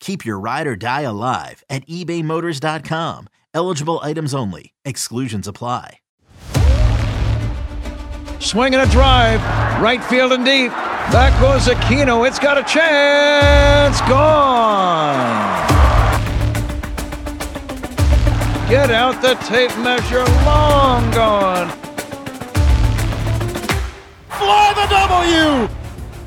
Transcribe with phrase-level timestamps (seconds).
[0.00, 3.28] Keep your ride or die alive at ebaymotors.com.
[3.54, 4.74] Eligible items only.
[4.84, 5.98] Exclusions apply.
[8.38, 9.40] Swinging a drive,
[9.80, 10.70] right field and deep.
[11.10, 12.26] Back goes Aquino.
[12.28, 14.00] It's got a chance.
[14.02, 15.66] Gone.
[18.68, 20.24] Get out the tape measure.
[20.44, 21.68] Long gone.
[24.28, 25.85] Fly the W!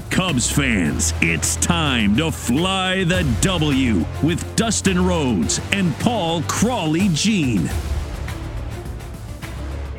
[0.10, 7.70] Cubs fans, it's time to fly the W with Dustin Rhodes and Paul Crawly Jean.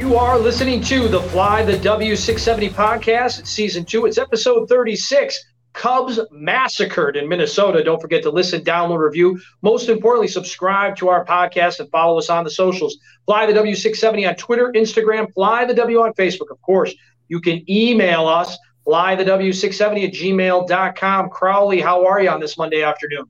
[0.00, 3.38] You are listening to the Fly the W670 podcast.
[3.38, 4.06] It's season two.
[4.06, 5.44] It's episode 36.
[5.74, 7.84] Cubs massacred in Minnesota.
[7.84, 9.40] Don't forget to listen, download, review.
[9.62, 12.98] Most importantly, subscribe to our podcast and follow us on the socials.
[13.26, 16.50] Fly the W670 on Twitter, Instagram, Fly the W on Facebook.
[16.50, 16.92] Of course,
[17.28, 21.30] you can email us flythew670 at gmail.com.
[21.30, 23.24] Crawly, how are you on this Monday afternoon?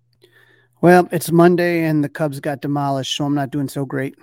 [0.81, 4.17] Well, it's Monday and the Cubs got demolished, so I'm not doing so great.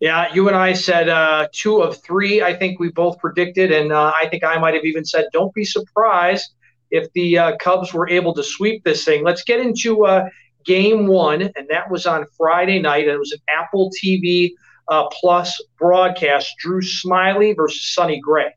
[0.00, 3.70] Yeah, you and I said uh, two of three, I think we both predicted.
[3.70, 6.52] And uh, I think I might have even said, don't be surprised
[6.90, 9.24] if the uh, Cubs were able to sweep this thing.
[9.24, 10.28] Let's get into uh,
[10.64, 11.42] game one.
[11.42, 13.06] And that was on Friday night.
[13.06, 14.50] It was an Apple TV
[14.88, 18.52] uh, Plus broadcast Drew Smyly versus Sonny Gray.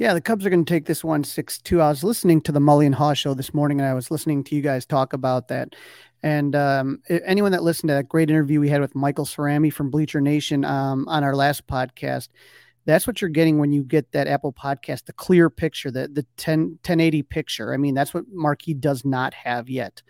[0.00, 1.82] Yeah, the Cubs are going to take this one six two.
[1.82, 4.42] I was listening to the Mully and Haugh show this morning, and I was listening
[4.44, 5.76] to you guys talk about that.
[6.22, 9.90] And um, anyone that listened to that great interview we had with Michael Cerami from
[9.90, 12.28] Bleacher Nation um, on our last podcast,
[12.86, 16.24] that's what you're getting when you get that Apple podcast, the clear picture, the the
[16.38, 17.74] 10, 1080 picture.
[17.74, 20.02] I mean, that's what Marquee does not have yet.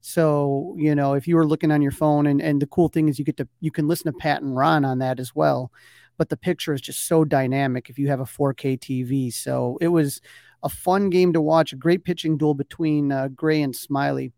[0.00, 3.10] So, you know, if you were looking on your phone and, and the cool thing
[3.10, 5.70] is you get to you can listen to Pat and Ron on that as well
[6.16, 9.32] but the picture is just so dynamic if you have a 4K TV.
[9.32, 10.20] So it was
[10.62, 14.32] a fun game to watch, a great pitching duel between uh, Gray and Smyly.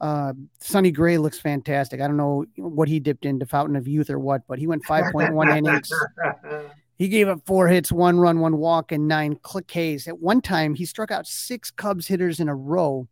[0.00, 2.00] Uh, Sonny Gray looks fantastic.
[2.00, 4.84] I don't know what he dipped into Fountain of Youth or what, but he went
[4.84, 5.90] 5.1 innings.
[6.98, 10.08] He gave up four hits, one run, one walk, and nine click Ks.
[10.08, 13.06] At one time, he struck out six Cubs hitters in a row.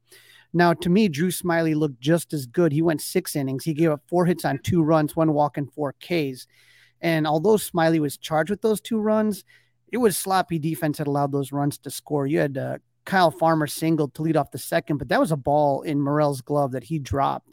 [0.52, 2.72] Now, to me, Drew Smyly looked just as good.
[2.72, 3.62] He went six innings.
[3.62, 6.48] He gave up four hits on two runs, one walk, and four Ks.
[7.00, 9.44] And although Smyly was charged with those two runs,
[9.92, 12.26] it was sloppy defense that allowed those runs to score.
[12.26, 15.36] You had uh, Kyle Farmer singled to lead off the second, but that was a
[15.36, 17.50] ball in Morel's glove that he dropped.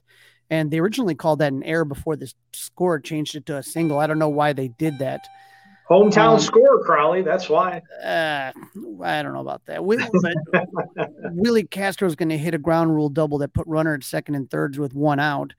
[0.49, 3.99] And they originally called that an error before the score changed it to a single.
[3.99, 5.21] I don't know why they did that.
[5.89, 7.21] Hometown um, score, Crawly.
[7.21, 7.81] That's why.
[8.03, 8.51] Uh,
[9.03, 9.83] I don't know about that.
[9.83, 10.05] Willie,
[11.31, 14.49] Willie Castro's going to hit a ground rule double that put runner at second and
[14.49, 15.53] thirds with one out.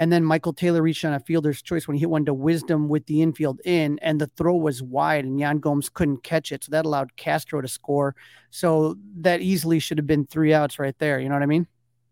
[0.00, 2.88] And then Michael Taylor reached on a fielder's choice when he hit one to Wisdom
[2.88, 6.64] with the infield in, and the throw was wide, and Yan Gomes couldn't catch it.
[6.64, 8.16] So that allowed Castro to score.
[8.50, 11.20] So that easily should have been three outs right there.
[11.20, 11.66] You know what I mean?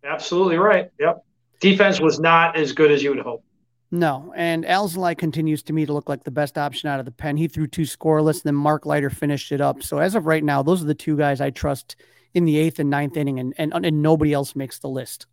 [0.04, 0.90] Absolutely right.
[1.00, 1.24] Yep.
[1.60, 3.42] Defense was not as good as you would hope.
[3.90, 7.10] No, and Alzolay continues to me to look like the best option out of the
[7.10, 7.38] pen.
[7.38, 9.82] He threw two scoreless, and then Mark Leiter finished it up.
[9.82, 11.96] So as of right now, those are the two guys I trust
[12.34, 15.26] in the eighth and ninth inning, and and, and nobody else makes the list.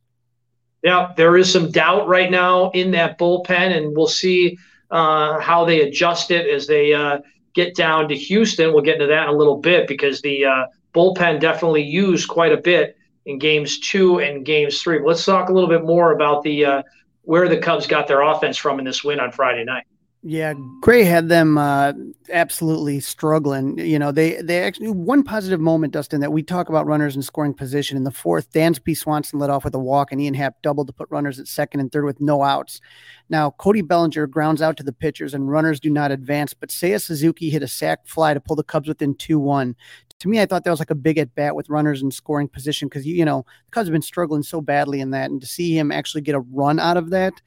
[0.86, 4.56] Yeah, there is some doubt right now in that bullpen, and we'll see
[4.92, 7.22] uh, how they adjust it as they uh,
[7.56, 8.72] get down to Houston.
[8.72, 12.52] We'll get into that in a little bit because the uh, bullpen definitely used quite
[12.52, 15.00] a bit in games two and games three.
[15.00, 16.84] But let's talk a little bit more about the uh,
[17.24, 19.86] where the Cubs got their offense from in this win on Friday night.
[20.28, 21.94] Yeah, Gray had them uh,
[22.32, 23.78] absolutely struggling.
[23.78, 27.22] You know, they they actually one positive moment, Dustin, that we talk about runners in
[27.22, 28.52] scoring position in the fourth.
[28.52, 31.48] Dansby Swanson led off with a walk, and Ian Happ doubled to put runners at
[31.48, 32.82] second and third with no outs.
[33.30, 36.56] Now Cody Bellinger grounds out to the pitchers, and runners do not advance.
[36.56, 39.76] But Seiya Suzuki hit a sac fly to pull the Cubs within two one.
[40.22, 42.48] To me, I thought that was like a big at bat with runners in scoring
[42.48, 45.46] position because you know the Cubs have been struggling so badly in that, and to
[45.46, 47.40] see him actually get a run out of that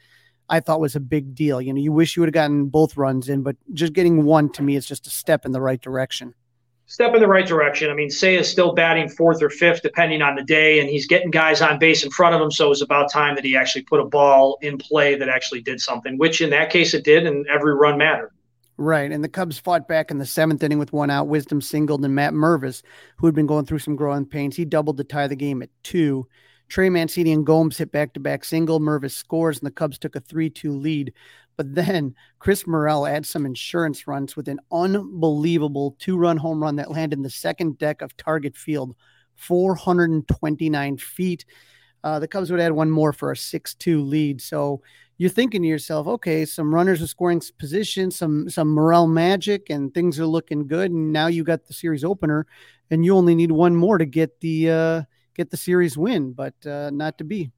[0.48, 1.60] I thought was a big deal.
[1.60, 4.50] You know, you wish you would have gotten both runs in, but just getting one
[4.52, 6.34] to me is just a step in the right direction.
[6.86, 7.90] Step in the right direction.
[7.90, 11.06] I mean, Seiya is still batting fourth or fifth, depending on the day, and he's
[11.06, 12.50] getting guys on base in front of him.
[12.50, 15.60] So it was about time that he actually put a ball in play that actually
[15.60, 18.30] did something, which in that case it did, and every run mattered.
[18.78, 19.12] Right.
[19.12, 21.26] And the Cubs fought back in the seventh inning with one out.
[21.26, 22.82] Wisdom singled, and Matt Mervis,
[23.16, 25.70] who had been going through some growing pains, he doubled to tie the game at
[25.82, 26.26] two.
[26.68, 28.78] Trey Mancini and Gomes hit back to back single.
[28.78, 31.12] Mervis scores, and the Cubs took a 3 2 lead.
[31.56, 36.76] But then Chris Morel adds some insurance runs with an unbelievable two run home run
[36.76, 38.94] that landed in the second deck of Target Field,
[39.36, 41.44] 429 feet.
[42.04, 44.40] Uh, the Cubs would add one more for a 6 2 lead.
[44.40, 44.82] So
[45.16, 49.92] you're thinking to yourself, okay, some runners are scoring position, some some Morel magic, and
[49.92, 50.92] things are looking good.
[50.92, 52.46] And now you got the series opener,
[52.90, 55.02] and you only need one more to get the uh,
[55.38, 57.50] get the series win, but uh, not to be.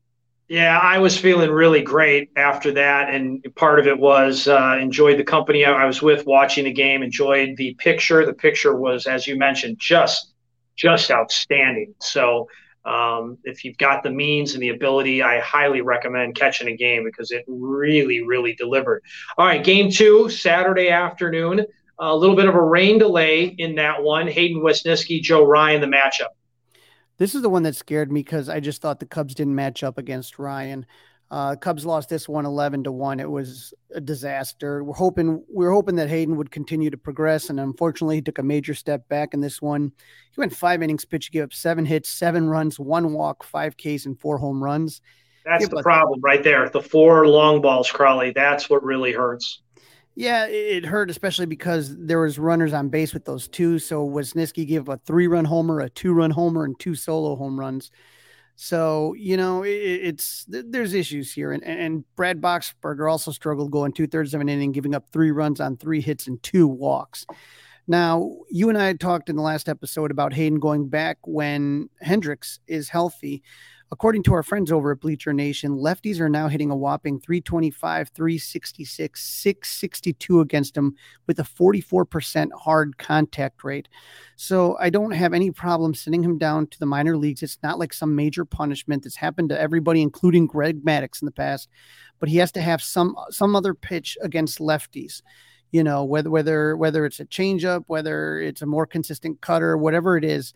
[0.49, 5.17] Yeah, I was feeling really great after that, and part of it was uh, enjoyed
[5.17, 8.27] the company I was with, watching the game, enjoyed the picture.
[8.27, 10.33] The picture was, as you mentioned, just
[10.77, 11.95] just outstanding.
[12.01, 12.49] So
[12.85, 17.05] um, if you've got the means and the ability, I highly recommend catching a game
[17.05, 19.03] because it really, really delivered.
[19.39, 21.65] All right, game two, Saturday afternoon.
[22.01, 24.27] A little bit of a rain delay in that one.
[24.27, 26.33] Hayden Wesneski, Joe Ryan, the matchup.
[27.21, 29.83] This is the one that scared me because I just thought the Cubs didn't match
[29.83, 30.87] up against Ryan.
[31.31, 33.21] Uh, Cubs lost this one 11 to 1.
[33.21, 34.83] It was a disaster.
[34.83, 38.39] We're hoping we are hoping that Hayden would continue to progress, and unfortunately, he took
[38.39, 39.93] a major step back in this one.
[40.35, 44.07] He went five innings pitch, gave up seven hits, seven runs, one walk, five Ks,
[44.07, 45.03] and four home runs.
[45.45, 46.71] That's the problem right there.
[46.71, 48.31] The four long balls, Crawly.
[48.31, 49.61] That's what really hurts.
[50.17, 53.79] Yeah, it hurt especially because there was runners on base with those two.
[53.79, 57.91] So Wesneski gave a three-run homer, a two-run homer, and two solo home runs.
[58.57, 63.93] So you know it, it's there's issues here, and and Brad Boxberger also struggled going
[63.93, 67.25] two thirds of an inning, giving up three runs on three hits and two walks.
[67.87, 71.89] Now you and I had talked in the last episode about Hayden going back when
[72.03, 73.43] Hendricks is healthy.
[73.93, 78.11] According to our friends over at Bleacher Nation, lefties are now hitting a whopping 325,
[78.11, 80.95] 366, 662 against them
[81.27, 83.89] with a 44% hard contact rate.
[84.37, 87.43] So I don't have any problem sending him down to the minor leagues.
[87.43, 91.33] It's not like some major punishment that's happened to everybody, including Greg Maddux in the
[91.33, 91.69] past,
[92.21, 95.23] but he has to have some some other pitch against lefties
[95.73, 100.17] you know whether whether whether it's a changeup whether it's a more consistent cutter whatever
[100.17, 100.53] it is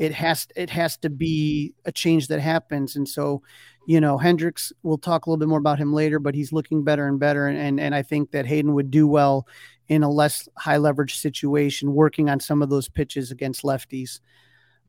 [0.00, 2.96] it has it has to be a change that happens.
[2.96, 3.42] And so
[3.86, 6.84] you know hendricks we'll talk a little bit more about him later but he's looking
[6.84, 7.46] better and better.
[7.46, 9.46] And and, and i think that hayden would do well
[9.88, 14.20] in a less high leverage situation working on some of those pitches against lefties.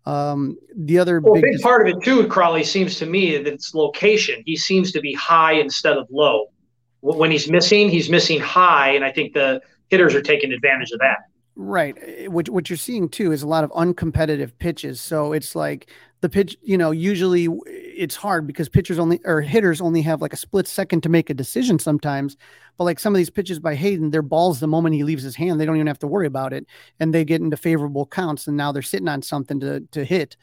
[0.05, 3.47] Um, the other well, big, big part of it too crawly seems to me that
[3.47, 4.43] it's location.
[4.45, 6.47] He seems to be high instead of low.
[7.01, 9.59] When he's missing he's missing high and i think the
[9.89, 11.17] hitters are taking advantage of that
[11.55, 11.97] Right.
[12.01, 15.01] Eh, what what you're seeing too is a lot of uncompetitive pitches.
[15.01, 15.89] So it's like
[16.21, 20.33] the pitch, you know, usually it's hard because pitchers only or hitters only have like
[20.33, 22.37] a split second to make a decision sometimes.
[22.77, 25.35] But like some of these pitches by Hayden, they're balls the moment he leaves his
[25.35, 25.59] hand.
[25.59, 26.65] They don't even have to worry about it.
[26.99, 30.37] And they get into favorable counts and now they're sitting on something to to hit.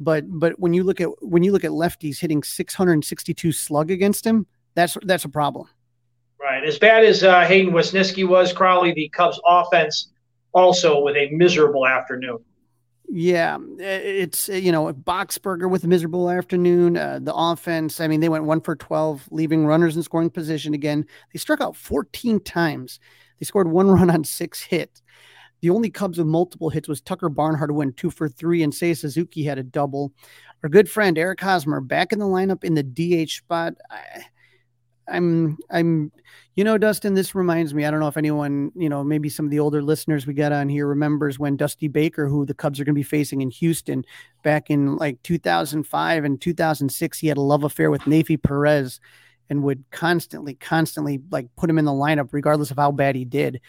[0.00, 4.26] But but when you look at when you look at lefties hitting 662 slug against
[4.26, 5.68] him, that's that's a problem.
[6.40, 6.64] Right.
[6.64, 10.08] As bad as uh, Hayden Wesneski was, Crawly, the Cubs offense
[10.52, 12.38] also with a miserable afternoon.
[13.12, 16.96] Yeah, it's you know Boxberger with a miserable afternoon.
[16.96, 20.74] Uh, the offense, I mean, they went one for twelve, leaving runners in scoring position
[20.74, 21.04] again.
[21.32, 23.00] They struck out fourteen times.
[23.40, 25.02] They scored one run on six hits.
[25.60, 28.72] The only Cubs with multiple hits was Tucker Barnhart, who went two for three, and
[28.72, 30.12] Seiya Suzuki had a double.
[30.62, 33.74] Our good friend Eric Hosmer back in the lineup in the DH spot.
[33.90, 34.22] I,
[35.10, 36.12] I'm I'm
[36.54, 39.44] you know Dustin this reminds me I don't know if anyone you know maybe some
[39.44, 42.80] of the older listeners we got on here remembers when Dusty Baker who the Cubs
[42.80, 44.04] are going to be facing in Houston
[44.42, 49.00] back in like 2005 and 2006 he had a love affair with Neifi Perez
[49.50, 53.24] and would constantly constantly like put him in the lineup regardless of how bad he
[53.24, 53.60] did.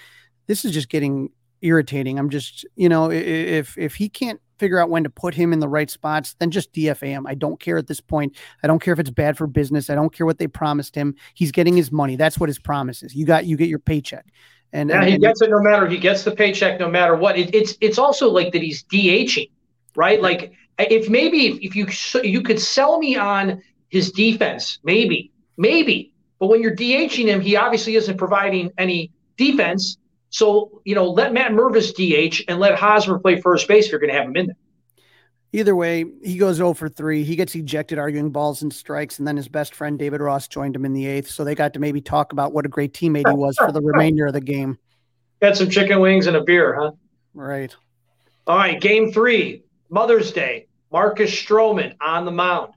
[0.48, 1.30] This is just getting
[1.62, 2.20] irritating.
[2.20, 5.60] I'm just you know if if he can't figure out when to put him in
[5.60, 7.26] the right spots, then just DFA him.
[7.26, 8.36] I don't care at this point.
[8.62, 9.90] I don't care if it's bad for business.
[9.90, 11.16] I don't care what they promised him.
[11.34, 12.16] He's getting his money.
[12.16, 13.16] That's what his promise is.
[13.16, 14.28] You got you get your paycheck.
[14.72, 17.40] And, yeah, and, he gets it no matter he gets the paycheck no matter what.
[17.40, 19.50] It, it's it's also like that he's DHing,
[19.96, 20.22] right?
[20.22, 21.88] Like if maybe if, if you
[22.24, 26.14] you could sell me on his defense, maybe, maybe.
[26.40, 29.98] But when you're DHing him, he obviously isn't providing any defense.
[30.32, 34.00] So, you know, let Matt Mervis DH and let Hosmer play first base if you're
[34.00, 34.56] going to have him in there.
[35.54, 37.24] Either way, he goes 0 for 3.
[37.24, 40.76] He gets ejected arguing balls and strikes, and then his best friend David Ross joined
[40.76, 41.30] him in the eighth.
[41.30, 43.82] So they got to maybe talk about what a great teammate he was for the
[43.82, 44.80] remainder of the game.
[45.42, 46.92] Got some chicken wings and a beer, huh?
[47.34, 47.76] Right.
[48.48, 50.68] All right, game three, Mother's Day.
[50.92, 52.74] Marcus Stroman on the mound.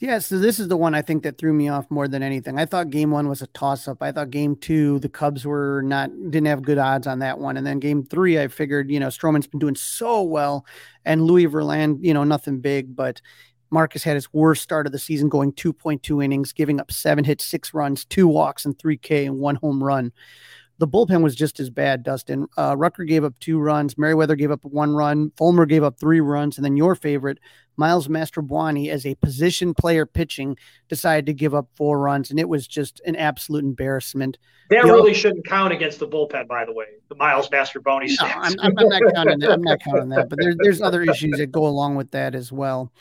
[0.00, 2.56] Yeah, so this is the one I think that threw me off more than anything.
[2.56, 4.00] I thought game one was a toss up.
[4.00, 7.56] I thought game two, the Cubs were not, didn't have good odds on that one.
[7.56, 10.64] And then game three, I figured, you know, Stroman's been doing so well
[11.04, 13.20] and Louie Varland, you know, nothing big, but
[13.70, 17.44] Marcus had his worst start of the season going 2.2 innings, giving up seven hits,
[17.44, 20.12] six runs, two walks, and 3K and one home run
[20.78, 22.46] the bullpen was just as bad, Dustin.
[22.56, 23.98] Uh, Rucker gave up two runs.
[23.98, 25.32] Merryweather gave up one run.
[25.36, 26.56] Fulmer gave up three runs.
[26.56, 27.38] And then your favorite,
[27.78, 30.58] Miles Mastrobuoni, as a position player pitching,
[30.88, 32.30] decided to give up four runs.
[32.30, 34.36] And it was just an absolute embarrassment.
[34.68, 38.26] That the really shouldn't count against the bullpen, by the way, the Miles Mastrobuoni no,
[38.26, 39.52] I'm, I'm, not counting that.
[39.52, 40.28] I'm not counting that.
[40.28, 42.92] But there, there's other issues that go along with that as well.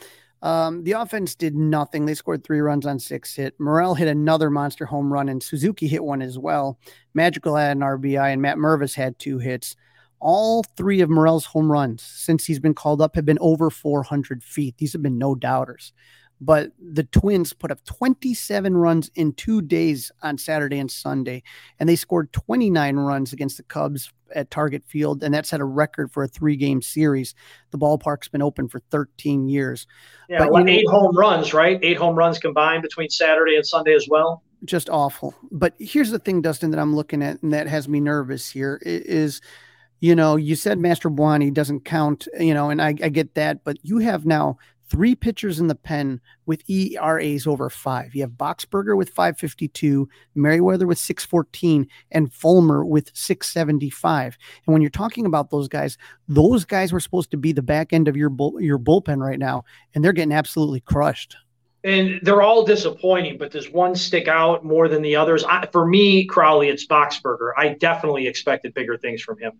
[0.43, 2.05] Um, the offense did nothing.
[2.05, 3.59] They scored three runs on six hit.
[3.59, 6.77] Morel hit another monster home run, and Suzuki hit one as well.
[7.15, 9.75] Madrigal had an RBI, and Matt Mervis had two hits.
[10.19, 14.43] All three of Morel's home runs since he's been called up have been over 400
[14.43, 14.75] feet.
[14.77, 15.93] These have been no doubters
[16.39, 21.43] but the Twins put up 27 runs in two days on Saturday and Sunday,
[21.79, 25.65] and they scored 29 runs against the Cubs at Target Field, and that set a
[25.65, 27.33] record for a three-game series.
[27.71, 29.87] The ballpark's been open for 13 years.
[30.29, 31.79] Yeah, but, well, eight know, home runs, right?
[31.81, 34.43] Eight home runs combined between Saturday and Sunday as well.
[34.65, 35.33] Just awful.
[35.51, 38.79] But here's the thing, Dustin, that I'm looking at, and that has me nervous here
[38.83, 39.41] is–
[39.99, 43.77] you know, you said Mastrobuoni doesn't count, you know, and I, I, get that, but
[43.81, 44.57] you have now
[44.89, 48.15] three pitchers in the pen with ERAs over five.
[48.15, 54.37] You have Boxberger with 552, Merryweather with 614, and Fulmer with 675.
[54.65, 57.91] And when you're talking about those guys, those guys were supposed to be the back
[57.91, 61.35] end of your bull, your bullpen right now, and they're getting absolutely crushed.
[61.83, 65.43] And they're all disappointing, but does one stick out more than the others?
[65.43, 67.51] I, for me, Crawly, it's Boxberger.
[67.55, 69.53] I definitely expected bigger things from him.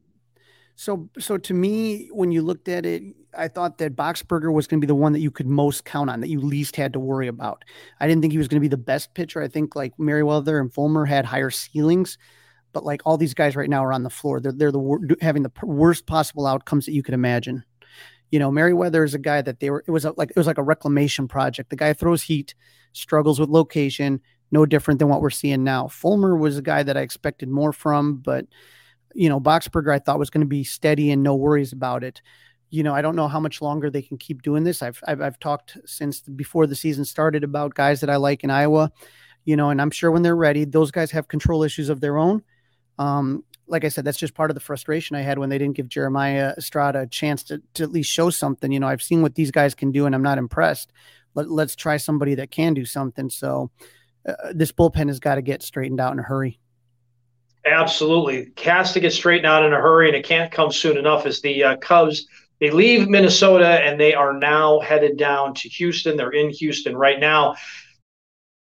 [0.80, 3.02] So, so to me, when you looked at it,
[3.36, 6.08] I thought that Boxberger was going to be the one that you could most count
[6.08, 7.66] on, that you least had to worry about.
[8.00, 9.42] I didn't think he was going to be the best pitcher.
[9.42, 12.20] I think like Merryweather and Fulmer had higher ceilings,
[12.74, 14.40] but like all these guys right now are on the floor.
[14.40, 17.64] They're they're the having the worst possible outcomes that you could imagine.
[18.30, 19.84] You know, Merryweather is a guy that they were.
[19.88, 21.72] It was a, like it was like a reclamation project.
[21.72, 22.54] The guy throws heat,
[22.94, 25.88] struggles with location, no different than what we're seeing now.
[25.88, 28.46] Fulmer was a guy that I expected more from, but
[29.18, 32.22] you know, Boxberger I thought was going to be steady and no worries about it.
[32.70, 34.84] You know, I don't know how much longer they can keep doing this.
[34.84, 38.52] I've, I've, I've talked since before the season started about guys that I like in
[38.52, 38.92] Iowa,
[39.44, 42.20] you know, and I'm sure when they're ready, those guys have control issues of their
[42.20, 42.44] own.
[43.00, 45.78] Um, like I said, that's just part of the frustration I had when they didn't
[45.78, 48.72] give Jeremiah Estrada a chance to, to at least show something.
[48.72, 50.94] You know, I've seen what these guys can do and I'm not impressed.
[51.34, 53.32] Let, let's try somebody that can do something.
[53.32, 53.72] So
[54.28, 56.60] uh, this bullpen has got to get straightened out in a hurry.
[57.68, 58.52] Absolutely.
[58.64, 61.42] Has to get straightened out in a hurry, and it can't come soon enough as
[61.42, 62.28] the uh, Cubs.
[62.60, 66.18] They leave Minnesota and they are now headed down to Houston.
[66.18, 67.56] They're in Houston right now.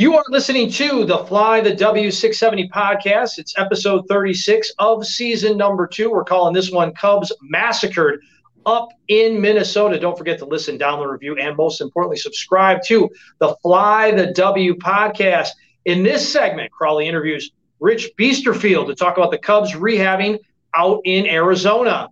[0.00, 3.36] You are listening to the Fly the W670 podcast.
[3.36, 6.10] It's episode 36 of season number two.
[6.10, 8.18] We're calling this one Cubs Massacred
[8.64, 10.00] up in Minnesota.
[10.00, 14.74] Don't forget to listen, download, review, and most importantly, subscribe to the Fly the W
[14.76, 15.50] podcast.
[15.84, 20.38] In this segment, Crawly interviews Rich Biesterfeld to talk about the Cubs rehabbing
[20.72, 22.08] out in Arizona.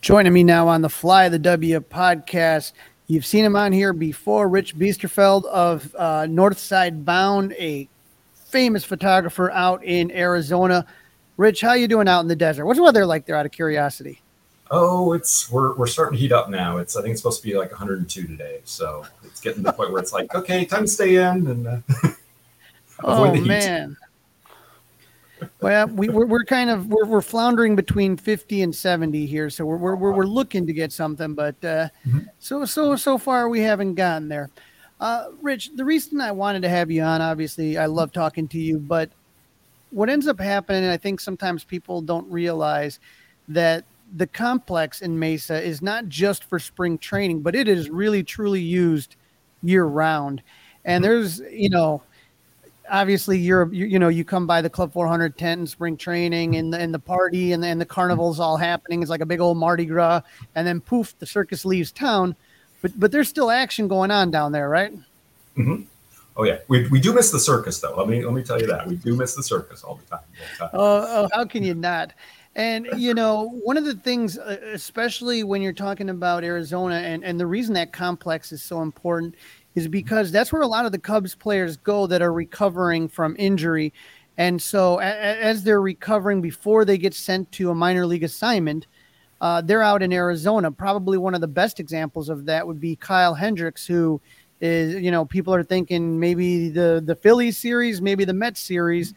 [0.00, 2.72] Joining me now on the Fly the W podcast
[3.12, 7.86] You've seen him on here before, Rich Biesterfeld of uh, Northside Bound, a
[8.46, 10.86] famous photographer out in Arizona.
[11.36, 12.64] Rich, how you doing out in the desert?
[12.64, 13.36] What's the weather like there?
[13.36, 14.22] Out of curiosity.
[14.70, 16.78] Oh, it's we're we're starting to heat up now.
[16.78, 19.72] It's I think it's supposed to be like 102 today, so it's getting to the
[19.74, 21.66] point where it's like okay, time to stay in and.
[21.66, 21.80] Uh,
[23.04, 23.94] oh man,
[25.60, 29.64] well, we, we're, we're kind of we're, we're floundering between 50 and 70 here, so
[29.64, 32.20] we're we're, we're, looking to get something, but uh, mm-hmm.
[32.38, 34.50] so so so far we haven't gotten there.
[35.00, 38.58] Uh, Rich, the reason I wanted to have you on, obviously, I love talking to
[38.58, 39.10] you, but
[39.90, 43.00] what ends up happening, I think sometimes people don't realize
[43.48, 43.84] that
[44.16, 48.60] the complex in Mesa is not just for spring training, but it is really truly
[48.60, 49.16] used
[49.62, 50.42] year round.
[50.84, 51.12] And mm-hmm.
[51.12, 52.02] there's, you know,
[52.92, 56.72] obviously you're you, you, know you come by the club 400 tent spring training and
[56.72, 59.00] the, and the party and the, and the carnival's all happening.
[59.00, 60.20] It's like a big old mardi gras
[60.54, 62.36] and then poof the circus leaves town.
[62.82, 64.92] But but there's still action going on down there right?
[65.56, 65.82] Mm-hmm.
[66.36, 66.58] oh yeah.
[66.68, 67.96] We, we do miss the circus though.
[67.96, 68.86] Let me let me tell you that.
[68.86, 70.24] We do miss the circus all the time,
[70.60, 70.70] all the time.
[70.74, 72.12] Oh, oh how can you not?
[72.54, 77.24] And you know one of the things uh, especially when you're talking about arizona and,
[77.24, 79.36] and the reason that complex is so important
[79.74, 83.36] is because that's where a lot of the Cubs players go that are recovering from
[83.38, 83.92] injury.
[84.38, 88.86] And so, as they're recovering before they get sent to a minor league assignment,
[89.42, 90.70] uh, they're out in Arizona.
[90.70, 94.20] Probably one of the best examples of that would be Kyle Hendricks, who
[94.60, 99.12] is, you know, people are thinking maybe the the Phillies series, maybe the Mets series,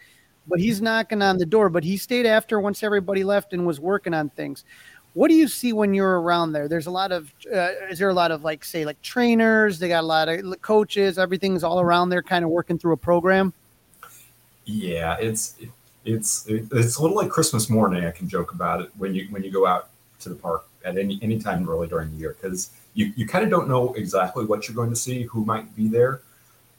[0.48, 1.70] but he's knocking on the door.
[1.70, 4.66] But he stayed after once everybody left and was working on things.
[5.16, 6.68] What do you see when you're around there?
[6.68, 9.80] There's a lot of, uh, is there a lot of like, say, like trainers?
[9.80, 11.18] They got a lot of coaches.
[11.18, 13.54] Everything's all around there, kind of working through a program.
[14.66, 15.56] Yeah, it's
[16.04, 18.04] it's it's a little like Christmas morning.
[18.04, 20.98] I can joke about it when you when you go out to the park at
[20.98, 24.44] any any time really during the year because you you kind of don't know exactly
[24.44, 26.22] what you're going to see, who might be there.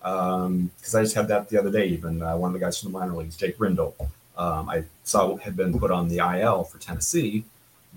[0.01, 1.87] Because um, I just had that the other day.
[1.87, 3.94] Even uh, one of the guys from the minor leagues, Jake Reindl,
[4.37, 7.44] um, I saw had been put on the IL for Tennessee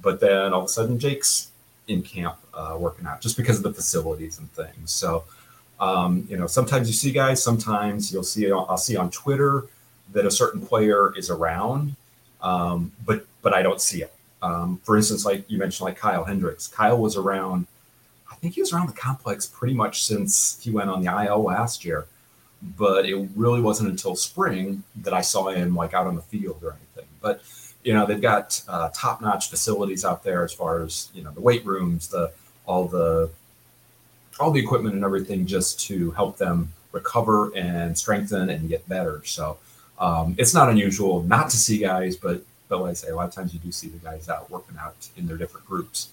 [0.02, 1.52] but then all of a sudden Jake's
[1.88, 4.92] in camp uh, working out just because of the facilities and things.
[4.92, 5.24] So,
[5.80, 9.66] um, you know, sometimes you see guys, sometimes you'll see, I'll see on Twitter
[10.12, 11.96] that a certain player is around,
[12.42, 14.14] um, but, but I don't see it.
[14.42, 17.68] Um, for instance, like you mentioned, like Kyle Hendricks, Kyle was around,
[18.32, 21.44] I think he was around the complex pretty much since he went on the IL
[21.44, 22.06] last year,
[22.62, 26.60] but it really wasn't until spring that I saw him like out on the field
[26.64, 27.10] or anything.
[27.22, 27.42] But
[27.90, 31.42] you know they've got uh, top-notch facilities out there as far as you know the
[31.42, 32.32] weight rooms the
[32.68, 33.32] all the
[34.40, 39.24] all the equipment and everything just to help them recover and strengthen and get better
[39.26, 39.58] so
[39.98, 43.28] um, it's not unusual not to see guys but but like i say a lot
[43.28, 46.10] of times you do see the guys out working out in their different groups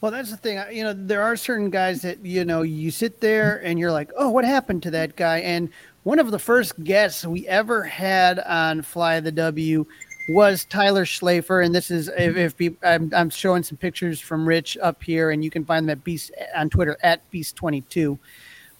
[0.00, 0.62] well, that's the thing.
[0.70, 4.10] You know, there are certain guys that, you know, you sit there and you're like,
[4.18, 5.38] oh, what happened to that guy?
[5.38, 5.70] And
[6.02, 9.86] one of the first guests we ever had on Fly the W
[10.28, 14.46] was Tyler Schlaffer, and this is if, if people, I'm, I'm, showing some pictures from
[14.46, 18.18] Rich up here, and you can find them at Beast on Twitter at Beast22.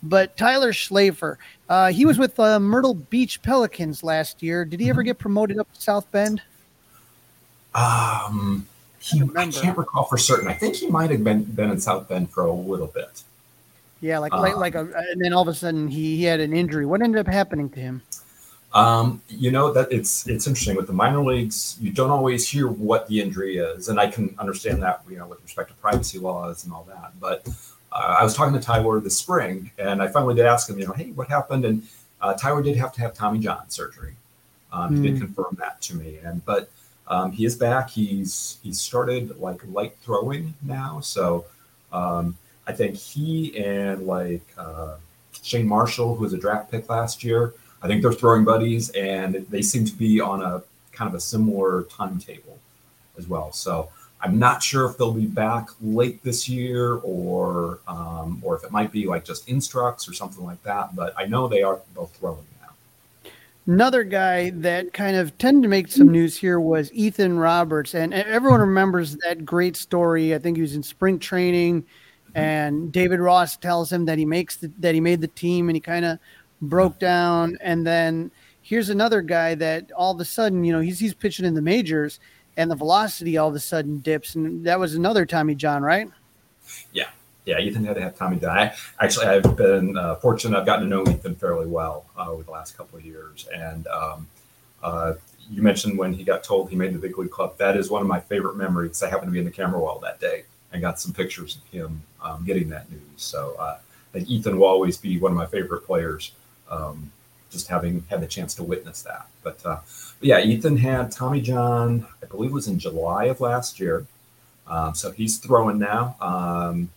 [0.03, 1.37] But Tyler Schlaffer,
[1.69, 4.65] uh, he was with uh, Myrtle Beach Pelicans last year.
[4.65, 5.07] Did he ever mm-hmm.
[5.07, 6.43] get promoted up to South Bend?
[7.75, 8.67] Um,
[9.01, 10.49] he, I, I can't recall for certain.
[10.49, 13.23] I think he might have been been in South Bend for a little bit.
[14.01, 16.53] Yeah, like like, like a, and then all of a sudden he, he had an
[16.53, 16.87] injury.
[16.87, 18.03] What ended up happening to him?
[18.75, 21.79] Um, you know that it's it's interesting with the minor leagues.
[21.81, 25.29] You don't always hear what the injury is, and I can understand that you know
[25.29, 27.13] with respect to privacy laws and all that.
[27.21, 27.47] But
[27.93, 30.87] uh, I was talking to Tyler this spring, and I finally did ask him, you
[30.87, 31.65] know, hey, what happened?
[31.65, 31.85] And
[32.21, 34.17] uh, Tyler did have to have Tommy John surgery.
[34.73, 34.97] Um, mm.
[34.97, 35.27] He did hmm.
[35.27, 36.69] confirm that to me, and but
[37.07, 37.91] um, he is back.
[37.91, 41.45] He's he's started like light throwing now, so
[41.93, 44.97] um, I think he and like uh,
[45.43, 47.55] Shane Marshall, who was a draft pick last year.
[47.85, 51.20] I think they're throwing buddies, and they seem to be on a kind of a
[51.20, 52.59] similar timetable
[53.18, 53.53] as well.
[53.53, 53.90] So
[54.23, 58.73] I'm not sure if they'll be back late this year or um, or if it
[58.73, 60.97] might be like just instructs or something like that.
[60.97, 63.31] But I know they are both throwing now.
[63.66, 68.14] Another guy that kind of tended to make some news here was Ethan Roberts, and
[68.14, 70.35] everyone remembers that great story.
[70.35, 71.85] I think he was in spring training,
[72.35, 75.77] and David Ross tells him that he makes the, that he made the team, and
[75.77, 76.18] he kind of
[76.62, 77.59] broke down.
[77.61, 78.31] And then
[78.62, 81.62] here's another guy that all of a sudden, you know, he's he's pitching in the
[81.62, 82.21] majors
[82.57, 84.35] and the velocity all of a sudden dips.
[84.35, 86.09] And that was another Tommy John, right?
[86.93, 87.09] Yeah.
[87.45, 88.57] Yeah, Ethan had to have Tommy John.
[88.57, 90.59] I, actually, I've been uh, fortunate.
[90.59, 93.47] I've gotten to know Ethan fairly well uh, over the last couple of years.
[93.55, 94.29] And um,
[94.83, 95.14] uh,
[95.51, 97.59] you mentioned when he got told he made the big league club.
[97.59, 99.03] That is one of my favorite memories.
[99.03, 101.64] I happened to be in the camera well that day and got some pictures of
[101.71, 103.01] him um, getting that news.
[103.17, 106.33] So uh, I think Ethan will always be one of my favorite players.
[106.70, 107.11] Um,
[107.55, 109.27] just having had the chance to witness that.
[109.42, 109.79] But, uh,
[110.18, 114.07] but, yeah, Ethan had Tommy John, I believe was in July of last year.
[114.66, 116.16] Um, so he's throwing now.
[116.20, 116.90] Um,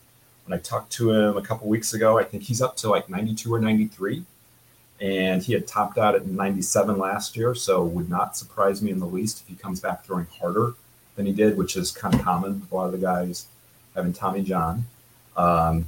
[0.45, 3.09] when I talked to him a couple weeks ago, I think he's up to like
[3.09, 4.23] 92 or 93.
[4.99, 7.53] And he had topped out at 97 last year.
[7.53, 10.73] So would not surprise me in the least if he comes back throwing harder
[11.15, 13.47] than he did, which is kind of common with a lot of the guys
[13.95, 14.85] having Tommy John.
[15.35, 15.85] Um,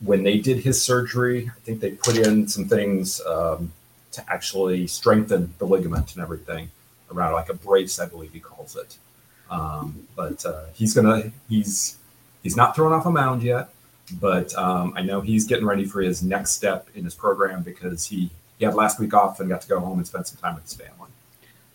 [0.00, 3.72] when they did his surgery, I think they put in some things um,
[4.12, 6.70] to actually strengthen the ligament and everything
[7.10, 8.96] around like a brace, I believe he calls it.
[9.50, 11.96] Um, but uh, he's gonna he's
[12.42, 13.70] he's not thrown off a mound yet,
[14.20, 18.06] but um, I know he's getting ready for his next step in his program because
[18.06, 20.54] he he had last week off and got to go home and spend some time
[20.54, 21.10] with his family.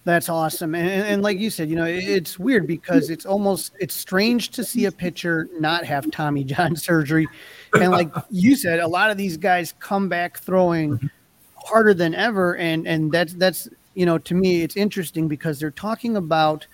[0.05, 3.95] That's awesome, and, and like you said, you know, it's weird because it's almost it's
[3.95, 7.25] strange to see a pitcher not have Tommy John surgery,
[7.73, 11.07] and like you said, a lot of these guys come back throwing mm-hmm.
[11.55, 15.71] harder than ever and and that's that's you know to me it's interesting because they're
[15.71, 16.67] talking about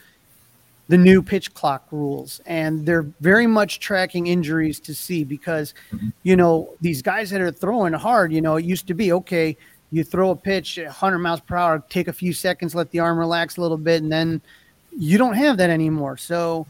[0.87, 6.09] the new pitch clock rules and they're very much tracking injuries to see because mm-hmm.
[6.23, 9.55] you know these guys that are throwing hard you know it used to be okay
[9.91, 13.17] you throw a pitch 100 miles per hour take a few seconds let the arm
[13.17, 14.41] relax a little bit and then
[14.97, 16.65] you don't have that anymore so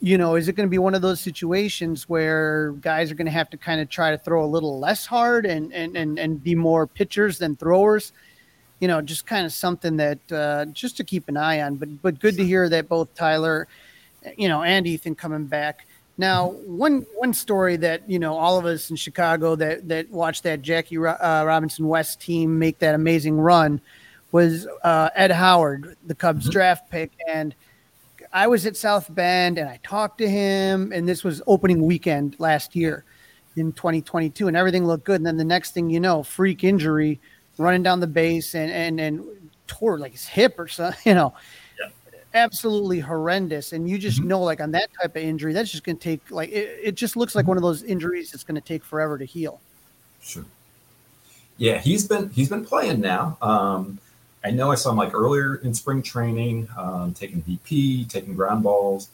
[0.00, 3.26] you know, is it going to be one of those situations where guys are going
[3.26, 6.18] to have to kind of try to throw a little less hard and and and,
[6.18, 8.12] and be more pitchers than throwers?
[8.80, 11.76] You know, just kind of something that uh, just to keep an eye on.
[11.76, 13.66] But but good to hear that both Tyler,
[14.36, 15.86] you know, and Ethan coming back.
[16.18, 20.42] Now, one one story that you know all of us in Chicago that that watched
[20.42, 23.80] that Jackie uh, Robinson West team make that amazing run
[24.32, 26.50] was uh, Ed Howard, the Cubs mm-hmm.
[26.50, 27.54] draft pick, and
[28.32, 32.36] I was at South Bend and I talked to him, and this was opening weekend
[32.38, 33.04] last year
[33.56, 35.16] in 2022, and everything looked good.
[35.16, 37.20] And then the next thing you know, freak injury,
[37.58, 39.24] running down the base and and and
[39.68, 41.32] tore like his hip or something, you know.
[42.38, 44.28] Absolutely horrendous, and you just mm-hmm.
[44.28, 46.94] know, like on that type of injury, that's just going to take like it, it
[46.94, 49.60] just looks like one of those injuries that's going to take forever to heal.
[50.20, 50.44] Sure.
[51.56, 53.36] Yeah, he's been he's been playing now.
[53.42, 53.98] Um,
[54.44, 58.62] I know I saw him like earlier in spring training, um, taking BP, taking ground
[58.62, 59.08] balls,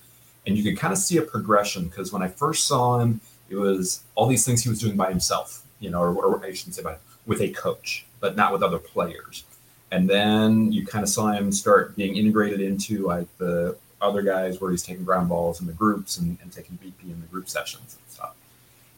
[0.47, 3.57] and you could kind of see a progression because when I first saw him, it
[3.57, 6.75] was all these things he was doing by himself, you know, or, or I shouldn't
[6.75, 9.45] say by with a coach, but not with other players.
[9.90, 14.61] And then you kind of saw him start being integrated into like the other guys
[14.61, 17.49] where he's taking ground balls in the groups and, and taking BP in the group
[17.49, 18.35] sessions and stuff.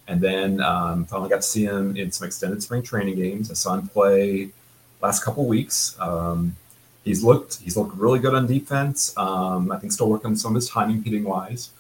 [0.08, 3.50] And then um, finally got to see him in some extended spring training games.
[3.50, 4.50] I saw him play
[5.00, 5.96] last couple weeks.
[6.00, 6.56] Um,
[7.04, 9.16] he's looked he's looked really good on defense.
[9.16, 11.70] Um, I think still working on some of his timing hitting wise.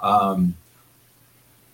[0.00, 0.54] Um,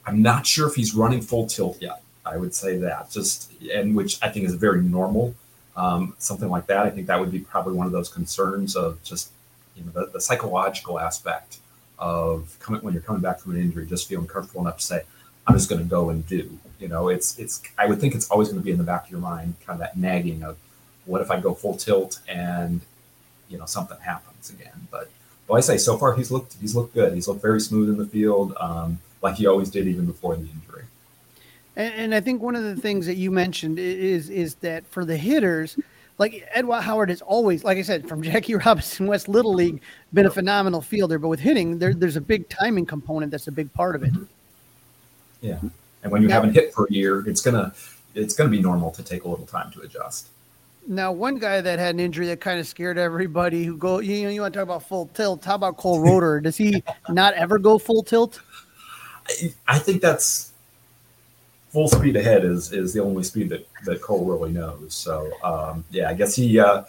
[0.07, 2.03] I'm not sure if he's running full tilt yet.
[2.25, 5.35] I would say that just and which I think is very normal.
[5.77, 6.87] Um, something like that.
[6.87, 9.31] I think that would be probably one of those concerns of just
[9.77, 11.59] you know the, the psychological aspect
[11.99, 15.03] of coming when you're coming back from an injury, just feeling comfortable enough to say,
[15.47, 16.59] I'm just going to go and do.
[16.79, 17.63] You know, it's it's.
[17.79, 19.77] I would think it's always going to be in the back of your mind, kind
[19.77, 20.57] of that nagging of,
[21.05, 22.81] what if I go full tilt and
[23.49, 24.89] you know something happens again?
[24.91, 25.11] But
[25.47, 27.15] well, I say so far he's looked he's looked good.
[27.15, 30.43] He's looked very smooth in the field, um, like he always did even before the
[30.43, 30.70] injury.
[31.81, 35.07] And, and, I think one of the things that you mentioned is is that for
[35.07, 35.79] the hitters,
[36.19, 39.81] like Edward Howard has always, like I said, from Jackie Robinson West Little League,
[40.13, 41.19] been a phenomenal fielder.
[41.19, 44.13] But with hitting, there, there's a big timing component that's a big part of it.
[44.13, 44.25] Mm-hmm.
[45.41, 45.59] Yeah,
[46.03, 47.73] and when you haven't hit for a year, it's gonna
[48.15, 50.29] it's gonna be normal to take a little time to adjust.
[50.87, 54.25] Now, one guy that had an injury that kind of scared everybody who go, you
[54.25, 55.47] know, you want to talk about full tilt.
[55.47, 56.43] How about Cole Roederer?
[56.43, 58.41] Does he not ever go full tilt?
[59.29, 60.50] I, I think that's
[61.71, 64.95] full speed ahead is is the only speed that that Cole really knows.
[64.95, 66.59] So um, yeah, I guess he.
[66.59, 66.85] Uh,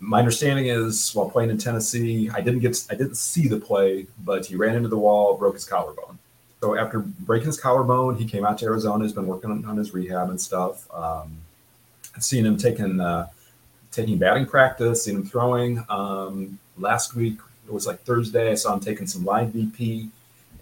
[0.00, 4.06] my understanding is while playing in Tennessee, I didn't get I didn't see the play,
[4.24, 6.18] but he ran into the wall, broke his collarbone.
[6.60, 9.04] So after breaking his collarbone, he came out to Arizona.
[9.04, 10.92] He's been working on, his rehab and stuff.
[10.92, 11.38] Um,
[12.14, 13.28] I've seen him taking uh,
[13.90, 15.84] taking batting practice, seen him throwing.
[15.88, 18.52] Um, last week it was like Thursday.
[18.52, 20.10] I saw him taking some live BP,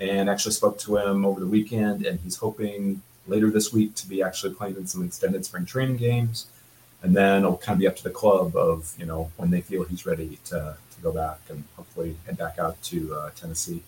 [0.01, 2.07] and actually spoke to him over the weekend.
[2.07, 5.97] And he's hoping later this week to be actually playing in some extended spring training
[5.97, 6.47] games.
[7.03, 9.61] And then it'll kind of be up to the club of, you know, when they
[9.61, 13.83] feel he's ready to, to go back and hopefully head back out to uh, Tennessee.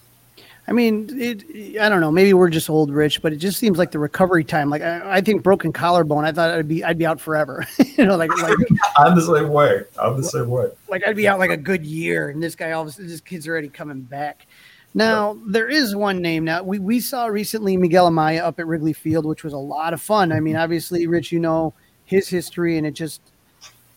[0.68, 2.10] I mean, it, I don't know.
[2.10, 4.68] Maybe we're just old, Rich, but it just seems like the recovery time.
[4.68, 6.26] Like I, I think broken collarbone.
[6.26, 7.66] I thought I'd be I'd be out forever.
[7.96, 8.54] you know, like, like
[8.98, 9.84] I'm the same way.
[9.98, 10.68] I'm the same way.
[10.90, 13.08] Like I'd be out like a good year, and this guy, all of a sudden,
[13.08, 14.46] this kid's already coming back.
[14.94, 16.44] Now there is one name.
[16.44, 19.92] Now we we saw recently Miguel Amaya up at Wrigley Field, which was a lot
[19.92, 20.32] of fun.
[20.32, 20.62] I mean, mm-hmm.
[20.62, 21.74] obviously, Rich, you know
[22.04, 23.20] his history, and it just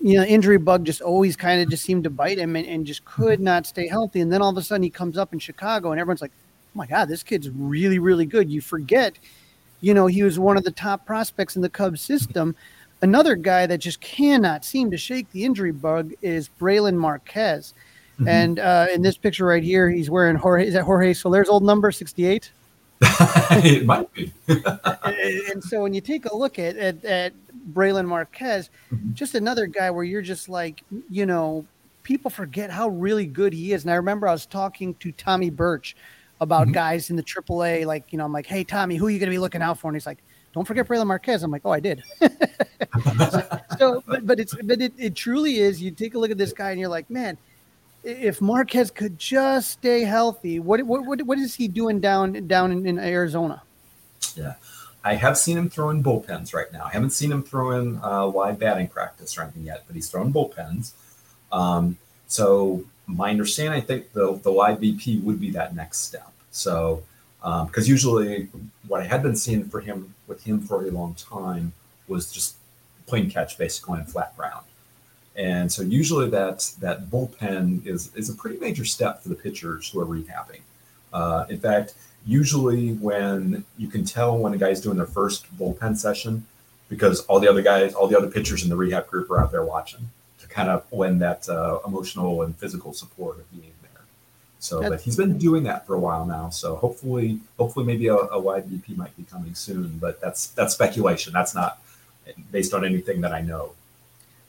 [0.01, 2.85] you know, injury bug just always kind of just seemed to bite him and, and,
[2.85, 3.43] just could mm-hmm.
[3.43, 4.19] not stay healthy.
[4.19, 6.77] And then all of a sudden he comes up in Chicago and everyone's like, oh
[6.77, 8.49] my God, this kid's really, really good.
[8.49, 9.17] You forget,
[9.79, 12.55] you know, he was one of the top prospects in the Cubs system.
[13.03, 17.73] Another guy that just cannot seem to shake the injury bug is Brailyn Marquez.
[18.15, 18.27] Mm-hmm.
[18.27, 20.67] And uh, in this picture right here, he's wearing Jorge.
[20.67, 22.51] Is that Jorge Soler's old number, 68?
[23.01, 24.31] it might be.
[24.47, 27.33] and, so when you take a look at, at, at
[27.73, 29.13] Brailyn Marquez, mm-hmm.
[29.13, 31.65] just another guy where you're just like, you know,
[32.03, 33.83] people forget how really good he is.
[33.83, 35.95] And I remember I was talking to Tommy Birch
[36.39, 36.73] about mm-hmm.
[36.73, 37.85] guys in the AAA.
[37.85, 39.79] Like, you know, I'm like, hey, Tommy, who are you going to be looking out
[39.79, 39.87] for?
[39.87, 40.19] And he's like,
[40.53, 41.43] don't forget Brailyn Marquez.
[41.43, 42.03] I'm like, oh, I did.
[43.79, 45.81] so, but, but it's, but it, it truly is.
[45.81, 47.37] You take a look at this guy and you're like, man,
[48.03, 52.71] if Marquez could just stay healthy, what, what, what, what is he doing down, down
[52.71, 53.61] in, in Arizona?
[54.35, 54.55] Yeah.
[55.03, 56.85] I have seen him throw in bullpens right now.
[56.85, 60.09] I haven't seen him throw in uh, live batting practice or anything yet, but he's
[60.09, 60.91] throwing bullpens.
[61.51, 66.31] Um, so my understanding, I think the, the live BP would be that next step.
[66.51, 67.03] So,
[67.39, 68.47] because um, usually
[68.87, 71.73] what I had been seeing for him with him for a long time
[72.07, 72.57] was just
[73.07, 74.65] plain catch, basically on flat ground.
[75.35, 79.89] And so usually that that bullpen is is a pretty major step for the pitchers
[79.89, 80.61] who are rehabbing.
[81.13, 81.93] Uh, in fact,
[82.25, 86.45] usually when you can tell when a guy's doing their first bullpen session,
[86.89, 89.51] because all the other guys, all the other pitchers in the rehab group are out
[89.51, 94.03] there watching to kind of lend that uh, emotional and physical support of being there.
[94.59, 96.49] So, but he's been doing that for a while now.
[96.49, 99.97] So hopefully, hopefully, maybe a, a wide BP might be coming soon.
[99.99, 101.31] But that's that's speculation.
[101.31, 101.81] That's not
[102.51, 103.71] based on anything that I know.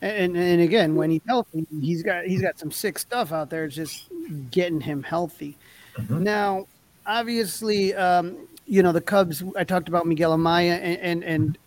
[0.02, 3.64] And and again, when he's healthy, he's got he's got some sick stuff out there.
[3.64, 4.08] It's just
[4.50, 5.56] getting him healthy.
[5.96, 6.24] Mm-hmm.
[6.24, 6.66] Now,
[7.06, 8.36] obviously, um,
[8.66, 9.44] you know the Cubs.
[9.56, 11.58] I talked about Miguel Amaya, and, and and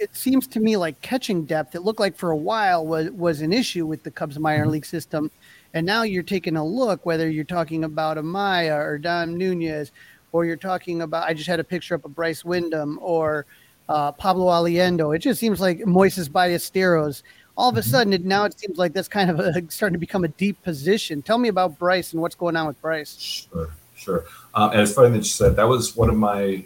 [0.00, 1.74] it seems to me like catching depth.
[1.74, 4.72] It looked like for a while was was an issue with the Cubs minor mm-hmm.
[4.72, 5.30] league system,
[5.74, 7.04] and now you're taking a look.
[7.04, 9.92] Whether you're talking about Amaya or Don Nunez,
[10.32, 11.28] or you're talking about.
[11.28, 13.44] I just had a picture up of Bryce Windham or
[13.88, 15.14] uh, Pablo Aliendo.
[15.14, 17.22] It just seems like Moises Ballesteros
[17.56, 17.90] all of a mm-hmm.
[17.90, 20.62] sudden it, now it seems like that's kind of a, starting to become a deep
[20.62, 21.22] position.
[21.22, 23.16] Tell me about Bryce and what's going on with Bryce.
[23.18, 24.24] Sure, sure.
[24.54, 26.64] Um, and it's funny that you said that was one of my.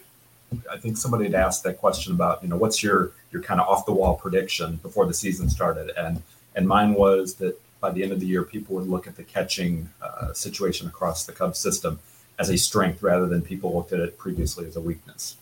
[0.71, 3.69] I think somebody had asked that question about you know what's your your kind of
[3.69, 6.23] off the wall prediction before the season started, and
[6.55, 9.25] and mine was that by the end of the year people would look at the
[9.25, 11.99] catching uh, situation across the Cubs system
[12.39, 15.37] as a strength rather than people looked at it previously as a weakness.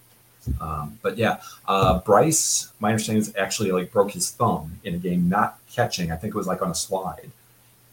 [0.60, 4.98] Um, but yeah, uh, Bryce, my understanding is actually like broke his thumb in a
[4.98, 6.12] game, not catching.
[6.12, 7.30] I think it was like on a slide,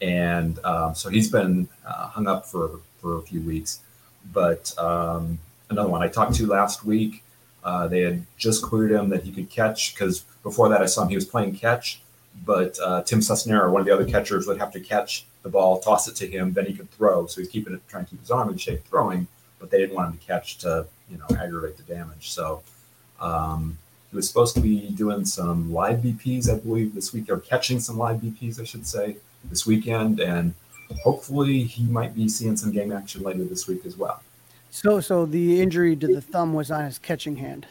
[0.00, 3.80] and um, so he's been uh, hung up for for a few weeks.
[4.32, 5.38] But um,
[5.70, 7.24] another one I talked to last week,
[7.64, 11.02] uh, they had just cleared him that he could catch because before that I saw
[11.02, 12.00] him he was playing catch,
[12.44, 15.80] but uh, Tim Cesnera, one of the other catchers, would have to catch the ball,
[15.80, 17.26] toss it to him, then he could throw.
[17.26, 19.26] So he's keeping it, trying to keep his arm in shape, throwing
[19.62, 22.32] but they didn't want him to catch to you know aggravate the damage.
[22.32, 22.62] So
[23.20, 23.78] um,
[24.10, 27.80] he was supposed to be doing some live BPs, I believe, this week, or catching
[27.80, 30.52] some live BPs, I should say, this weekend, and
[31.02, 34.20] hopefully he might be seeing some game action later this week as well.
[34.70, 37.66] So, so the injury to the thumb was on his catching hand.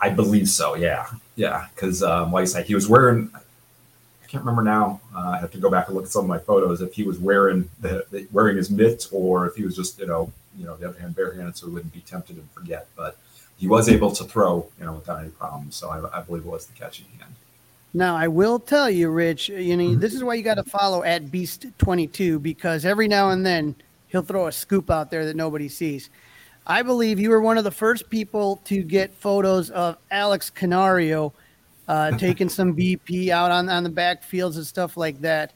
[0.00, 0.74] I believe so.
[0.74, 1.68] Yeah, yeah.
[1.74, 3.30] Because um, like I said, he was wearing.
[3.34, 5.00] I can't remember now.
[5.14, 6.80] Uh, I have to go back and look at some of my photos.
[6.80, 10.06] If he was wearing the, the wearing his mitt, or if he was just you
[10.06, 12.88] know you know, the other hand barehanded, so he wouldn't be tempted and forget.
[12.96, 13.18] But
[13.56, 15.76] he was able to throw, you know, without any problems.
[15.76, 17.34] So I, I believe it was the catching hand.
[17.92, 19.48] Now I will tell you, Rich.
[19.48, 20.00] You know, mm-hmm.
[20.00, 23.44] this is why you got to follow at Beast Twenty Two because every now and
[23.44, 23.74] then
[24.08, 26.10] he'll throw a scoop out there that nobody sees.
[26.66, 31.32] I believe you were one of the first people to get photos of Alex Canario
[31.88, 35.52] uh, taking some BP out on, on the backfields and stuff like that.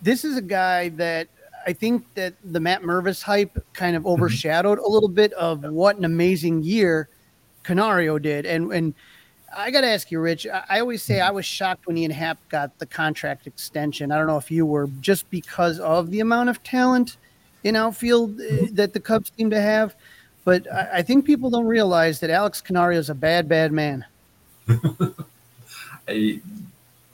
[0.00, 1.28] This is a guy that
[1.70, 4.10] I think that the Matt Mervis hype kind of mm-hmm.
[4.10, 7.08] overshadowed a little bit of what an amazing year
[7.62, 8.44] Canario did.
[8.44, 8.92] And and
[9.56, 10.48] I got to ask you, Rich.
[10.48, 14.10] I, I, always say I was shocked when Ian Happ got the contract extension.
[14.10, 17.18] I don't know if you were just because of the amount of talent
[17.62, 19.94] in outfield uh, that the Cubs seem to have,
[20.44, 24.04] but I, I think people don't realize that Alex Canario is a bad, bad man.
[26.08, 26.40] I,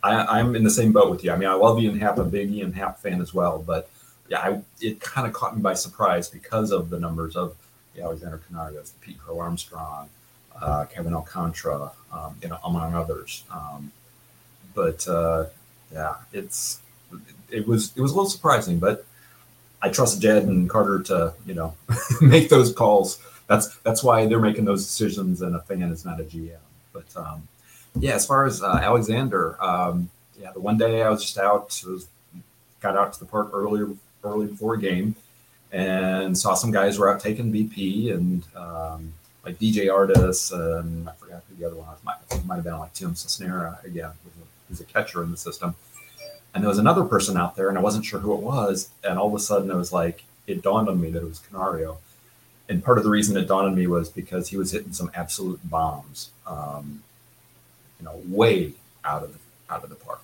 [0.02, 1.32] I, am in the same boat with you.
[1.32, 3.90] I mean, I love Ian Happ, a big Ian Happ fan as well, but
[4.28, 7.56] yeah, I, it kind of caught me by surprise because of the numbers of
[7.94, 10.08] the Alexander Canario, the Pete Crow Armstrong,
[10.60, 13.44] uh, Kevin Alcantara, um, you know, among others.
[13.50, 13.92] Um,
[14.74, 15.46] but uh,
[15.92, 16.80] yeah, it's
[17.50, 19.06] it was it was a little surprising, but
[19.82, 21.74] I trust Jed and Carter to you know
[22.20, 23.18] make those calls.
[23.46, 26.58] That's that's why they're making those decisions, and a fan is not a GM.
[26.92, 27.48] But um,
[27.98, 31.82] yeah, as far as uh, Alexander, um, yeah, the one day I was just out,
[31.86, 32.08] was,
[32.80, 33.88] got out to the park earlier
[34.26, 35.14] early before game,
[35.72, 39.12] and saw some guys were out taking BP, and um,
[39.44, 42.38] like DJ Artis, and I forgot who the other one was.
[42.38, 44.10] It might have been like Tim Cisnera again,
[44.68, 45.74] who's a catcher in the system.
[46.54, 48.88] And there was another person out there, and I wasn't sure who it was.
[49.04, 51.38] And all of a sudden, it was like it dawned on me that it was
[51.38, 51.98] Canario.
[52.68, 55.10] And part of the reason it dawned on me was because he was hitting some
[55.14, 57.02] absolute bombs, um,
[58.00, 58.72] you know, way
[59.04, 59.38] out of
[59.70, 60.22] out of the park.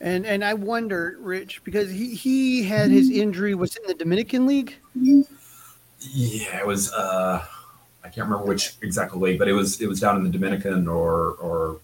[0.00, 4.46] And and I wonder, Rich, because he he had his injury was in the Dominican
[4.46, 4.76] League.
[4.94, 6.92] Yeah, it was.
[6.92, 7.44] uh
[8.02, 10.88] I can't remember which exactly league, but it was it was down in the Dominican
[10.88, 11.80] or or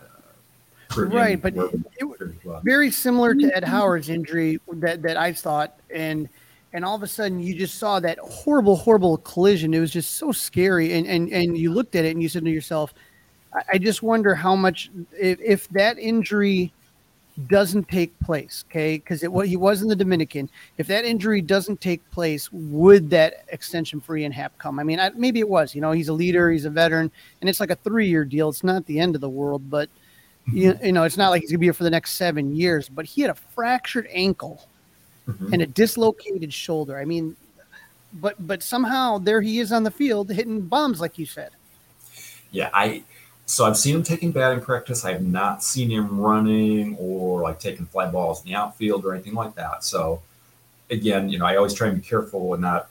[0.00, 2.30] uh, right, but it,
[2.62, 6.28] very similar to Ed Howard's injury that that I thought, and
[6.72, 9.74] and all of a sudden you just saw that horrible, horrible collision.
[9.74, 12.44] It was just so scary, and and and you looked at it and you said
[12.44, 12.94] to yourself,
[13.52, 16.72] I, I just wonder how much if, if that injury
[17.48, 20.50] doesn't take place, okay, because it he was in the Dominican.
[20.78, 24.78] If that injury doesn't take place, would that extension for Ian Happ come?
[24.78, 25.74] I mean, I, maybe it was.
[25.74, 28.48] You know, he's a leader, he's a veteran, and it's like a three-year deal.
[28.48, 29.88] It's not the end of the world, but
[30.46, 30.84] you, mm-hmm.
[30.86, 32.88] you know, it's not like he's gonna be here for the next seven years.
[32.88, 34.66] But he had a fractured ankle
[35.28, 35.52] mm-hmm.
[35.52, 36.98] and a dislocated shoulder.
[36.98, 37.36] I mean,
[38.14, 41.50] but but somehow there he is on the field hitting bombs, like you said.
[42.50, 43.04] Yeah, I
[43.50, 45.04] so I've seen him taking batting practice.
[45.04, 49.12] I have not seen him running or like taking fly balls in the outfield or
[49.12, 49.82] anything like that.
[49.82, 50.22] So
[50.88, 52.90] again, you know, I always try and be careful and not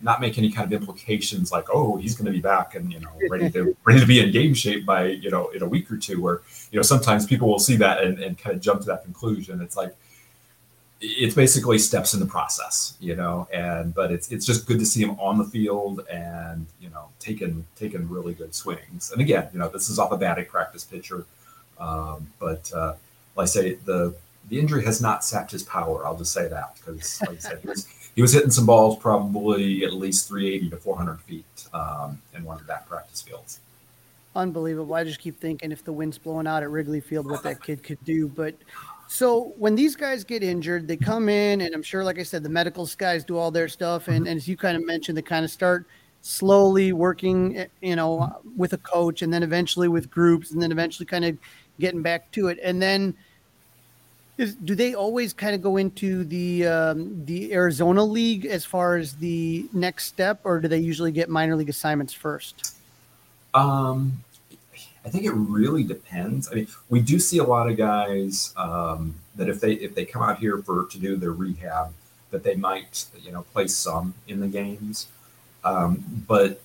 [0.00, 3.00] not make any kind of implications like, oh, he's going to be back and you
[3.00, 5.90] know ready to ready to be in game shape by you know in a week
[5.92, 6.22] or two.
[6.22, 6.40] Where
[6.72, 9.60] you know sometimes people will see that and, and kind of jump to that conclusion.
[9.60, 9.94] It's like
[11.00, 13.48] it's basically steps in the process, you know.
[13.52, 17.08] And but it's it's just good to see him on the field and you know
[17.18, 19.12] taking taking really good swings.
[19.12, 21.24] And again, you know, this is off a batting practice pitcher,
[21.78, 22.94] um, but uh,
[23.36, 24.14] like I say, the
[24.48, 26.06] the injury has not sapped his power.
[26.06, 28.98] I'll just say that because, like I said, he was he was hitting some balls
[28.98, 33.60] probably at least 380 to 400 feet um, in one of that practice fields.
[34.34, 34.94] Unbelievable!
[34.94, 37.82] I just keep thinking if the wind's blowing out at Wrigley Field, what that kid
[37.82, 38.54] could do, but
[39.08, 42.42] so when these guys get injured, they come in, and I'm sure, like I said,
[42.42, 45.22] the medical guys do all their stuff, and, and as you kind of mentioned, they
[45.22, 45.86] kind of start
[46.20, 50.70] slowly working, eh, you know, with a coach, and then eventually with groups, and then
[50.70, 51.38] eventually kind of
[51.80, 53.14] getting back to it, and then.
[54.36, 58.94] Is, do they always kind of go into the um, the Arizona League as far
[58.94, 62.76] as the next step, or do they usually get minor league assignments first?
[63.52, 64.22] Um,
[65.08, 66.52] I think it really depends.
[66.52, 70.04] I mean, we do see a lot of guys um, that if they if they
[70.04, 71.94] come out here for to do their rehab,
[72.30, 75.08] that they might you know play some in the games,
[75.64, 76.60] um, but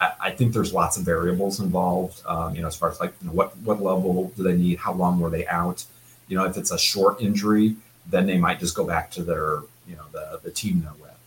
[0.00, 2.22] I, I, think there's lots of variables involved.
[2.26, 4.78] Um, you know, as far as like you know, what what level do they need?
[4.78, 5.84] How long were they out?
[6.28, 7.74] You know, if it's a short injury,
[8.06, 11.18] then they might just go back to their you know the the team they're with.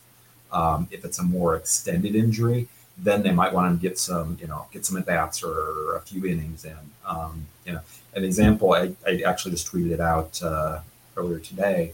[0.54, 4.48] Um, if it's a more extended injury, then they might want to get some, you
[4.48, 6.78] know, get some at bats or a few innings in.
[7.06, 7.82] Um, you know,
[8.14, 10.80] an example, I, I actually just tweeted it out uh,
[11.18, 11.94] earlier today.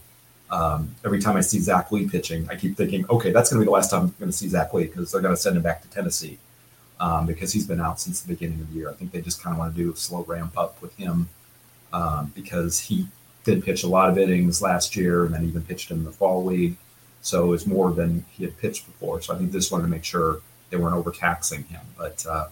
[0.50, 3.66] Um, every time I see Zac Leigh pitching, I keep thinking, okay, that's going to
[3.66, 5.58] be the last time I'm going to see Zac Leigh because they're going to send
[5.58, 6.38] him back to Tennessee
[7.00, 8.90] um, because he's been out since the beginning of the year.
[8.90, 11.30] I think they just kind of want to do a slow ramp up with him
[11.94, 13.08] um, because he
[13.44, 16.44] did pitch a lot of innings last year and then even pitched in the fall
[16.44, 16.76] league.
[17.22, 19.22] So it was more than he had pitched before.
[19.22, 21.82] So I think they just wanted to make sure they weren't overtaxing him.
[21.98, 22.48] But uh,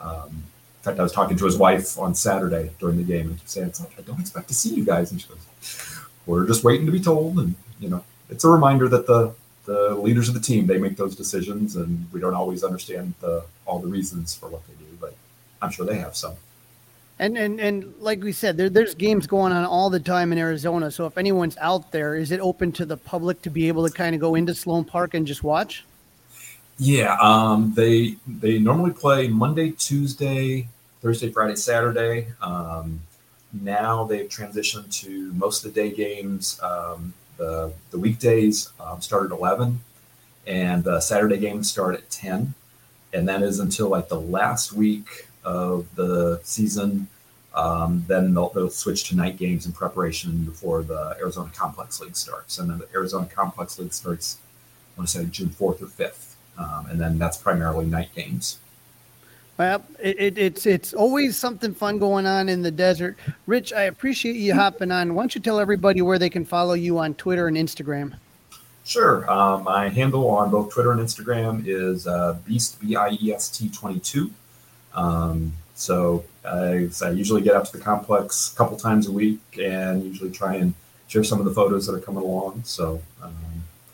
[0.00, 3.40] um, in fact, I was talking to his wife on Saturday during the game, and
[3.40, 6.46] she said, "It's like I don't expect to see you guys." And she goes, "We're
[6.46, 9.34] just waiting to be told." And you know, it's a reminder that the
[9.66, 13.44] the leaders of the team they make those decisions, and we don't always understand the
[13.66, 15.14] all the reasons for what they do, but
[15.60, 16.34] I'm sure they have some.
[17.18, 20.38] And and and like we said, there, there's games going on all the time in
[20.38, 20.90] Arizona.
[20.90, 23.92] So if anyone's out there, is it open to the public to be able to
[23.92, 25.84] kind of go into Sloan Park and just watch?
[26.82, 30.66] Yeah, um, they they normally play Monday, Tuesday,
[31.02, 32.28] Thursday, Friday, Saturday.
[32.40, 33.00] Um,
[33.52, 36.58] now they've transitioned to most of the day games.
[36.62, 39.80] Um, the the weekdays um, start at eleven,
[40.46, 42.54] and the Saturday games start at ten,
[43.12, 47.08] and that is until like the last week of the season.
[47.54, 52.16] Um, then they'll, they'll switch to night games in preparation before the Arizona Complex League
[52.16, 54.38] starts, and then the Arizona Complex League starts.
[54.96, 56.29] I want to say June fourth or fifth,
[56.60, 58.58] um, and then that's primarily night games.
[59.58, 63.18] Well, it, it, it's it's always something fun going on in the desert.
[63.46, 65.14] Rich, I appreciate you hopping on.
[65.14, 68.14] Why don't you tell everybody where they can follow you on Twitter and Instagram?
[68.84, 69.30] Sure.
[69.30, 73.48] Um, my handle on both Twitter and Instagram is uh, Beast B I E S
[73.50, 74.30] T twenty two.
[74.94, 79.40] Um, so I, I, usually get out to the complex a couple times a week
[79.58, 80.74] and usually try and
[81.08, 82.62] share some of the photos that are coming along.
[82.64, 83.34] So, um,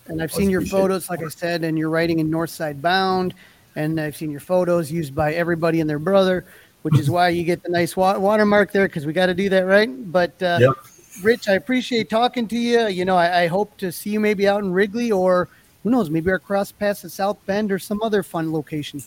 [0.08, 3.34] and I've seen your photos, like I said, and you're writing in Northside Bound,
[3.74, 6.44] and I've seen your photos used by everybody and their brother,
[6.82, 9.48] which is why you get the nice wa- watermark there because we got to do
[9.48, 9.90] that, right?
[10.12, 10.74] But uh, yep.
[11.22, 12.88] Rich, I appreciate talking to you.
[12.88, 15.48] You know, I, I hope to see you maybe out in Wrigley or
[15.82, 19.02] who knows, maybe our cross paths at South Bend or some other fun location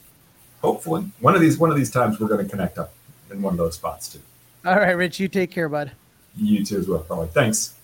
[0.62, 2.94] hopefully one of these one of these times we're going to connect up
[3.32, 4.20] in one of those spots too.
[4.66, 5.92] All right, Rich, you take care, bud.
[6.36, 7.28] You too as well, Crawly.
[7.28, 7.76] Thanks.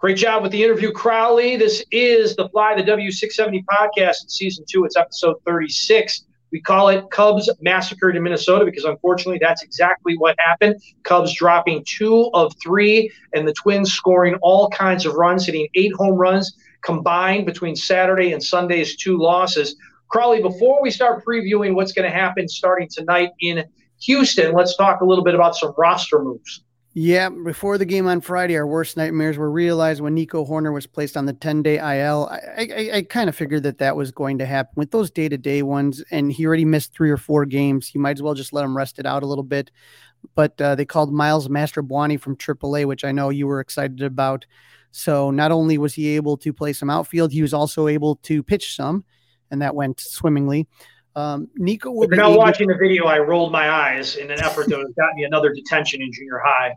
[0.00, 1.58] Great job with the interview, Crawly.
[1.58, 4.86] This is the Fly the W670 podcast in season two.
[4.86, 6.24] It's episode 36.
[6.52, 10.76] We call it Cubs Massacred in Minnesota because unfortunately that's exactly what happened.
[11.02, 15.92] Cubs dropping two of three, and the Twins scoring all kinds of runs, hitting eight
[15.92, 19.76] home runs combined between Saturday and Sunday's two losses.
[20.08, 23.66] Crawly, before we start previewing what's going to happen starting tonight in
[24.04, 26.62] Houston, let's talk a little bit about some roster moves.
[26.92, 30.88] Yeah, before the game on Friday, our worst nightmares were realized when Nico Hoerner was
[30.88, 32.28] placed on the 10 day IL.
[32.28, 35.28] I, I, I kind of figured that that was going to happen with those day
[35.28, 37.94] to day ones, and he already missed three or four games.
[37.94, 39.70] You might as well just let him rest it out a little bit.
[40.34, 44.44] But uh, they called Miles Mastrobuoni from AAA, which I know you were excited about.
[44.90, 48.42] So not only was he able to play some outfield, he was also able to
[48.42, 49.04] pitch some
[49.50, 50.68] and that went swimmingly.
[51.16, 54.40] Um, Nico will if you're not watching the video, I rolled my eyes in an
[54.40, 56.74] effort to have got me another detention in junior high.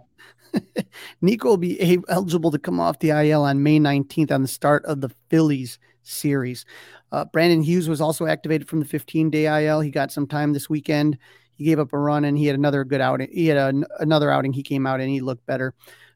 [1.22, 4.86] Nico will be eligible to come off the IL on May 19th on the start
[4.86, 6.66] of the Phillies series.
[7.12, 9.82] Uh, Brandon Hughes was also activated from the 15 day IL.
[9.82, 11.18] He got some time this weekend.
[11.56, 13.30] He gave up a run and he had another good outing.
[13.32, 14.54] He had a, another outing.
[14.54, 15.74] He came out and he looked better.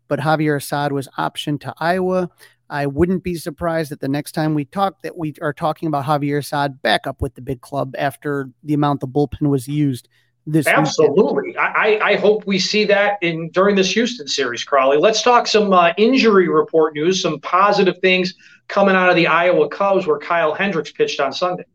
[0.08, 2.30] But Javier Assad was optioned to Iowa.
[2.70, 6.06] I wouldn't be surprised that the next time we talk that we are talking about
[6.06, 10.10] Javier Assad back up with the big club after the amount the bullpen was used
[10.48, 14.98] this absolutely I, I hope we see that in during this houston series Crawly.
[14.98, 18.34] let's talk some uh, injury report news some positive things
[18.70, 21.66] coming out of the iowa cubs where kyle hendricks pitched on sunday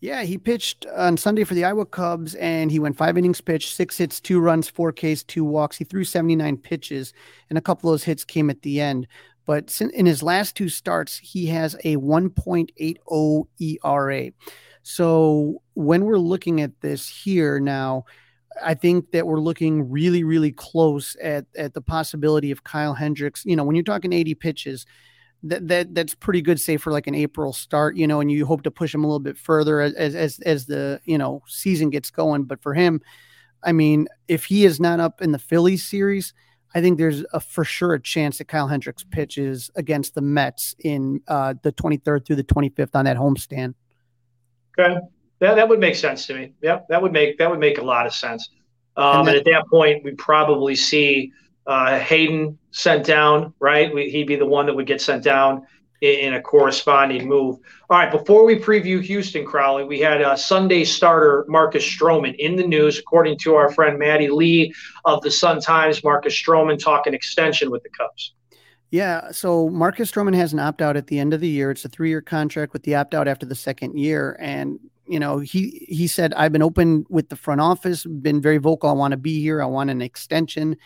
[0.00, 3.74] yeah, he pitched on Sunday for the Iowa Cubs and he went five innings pitched,
[3.74, 5.76] six hits, two runs, four Ks, two walks.
[5.76, 7.12] He threw 79 pitches,
[7.50, 9.08] and a couple of those hits came at the end.
[9.48, 14.30] But in his last two starts, he has a 1.80 ERA.
[14.82, 18.04] So when we're looking at this here now,
[18.62, 23.42] I think that we're looking really, really close at, at the possibility of Kyle Hendricks.
[23.46, 24.84] You know, when you're talking 80 pitches,
[25.44, 28.44] that, that that's pretty good, say for like an April start, you know, and you
[28.44, 31.88] hope to push him a little bit further as as as the you know season
[31.88, 32.44] gets going.
[32.44, 33.00] But for him,
[33.62, 36.34] I mean, if he is not up in the Phillies series,
[36.74, 40.74] I think there's a for sure a chance that Kyle Hendricks pitches against the Mets
[40.78, 43.74] in uh, the 23rd through the 25th on that homestand.
[44.78, 44.98] Okay,
[45.40, 46.52] that that would make sense to me.
[46.62, 48.50] Yep, that would make that would make a lot of sense.
[48.96, 51.32] Um, and, then, and, at that point, we probably see
[51.66, 53.54] uh, Hayden sent down.
[53.60, 55.66] Right, we, he'd be the one that would get sent down
[56.00, 57.56] in a corresponding move.
[57.90, 62.56] All right, before we preview Houston, Crawly, we had a Sunday starter Marcus Stroman in
[62.56, 64.72] the news, according to our friend Maddie Lee
[65.04, 66.04] of the Sun Times.
[66.04, 68.34] Marcus Stroman talking extension with the Cubs.
[68.90, 71.70] Yeah, so Marcus Stroman has an opt out at the end of the year.
[71.70, 75.18] It's a three year contract with the opt out after the second year, and you
[75.18, 78.88] know he he said I've been open with the front office, been very vocal.
[78.88, 79.60] I want to be here.
[79.60, 80.76] I want an extension.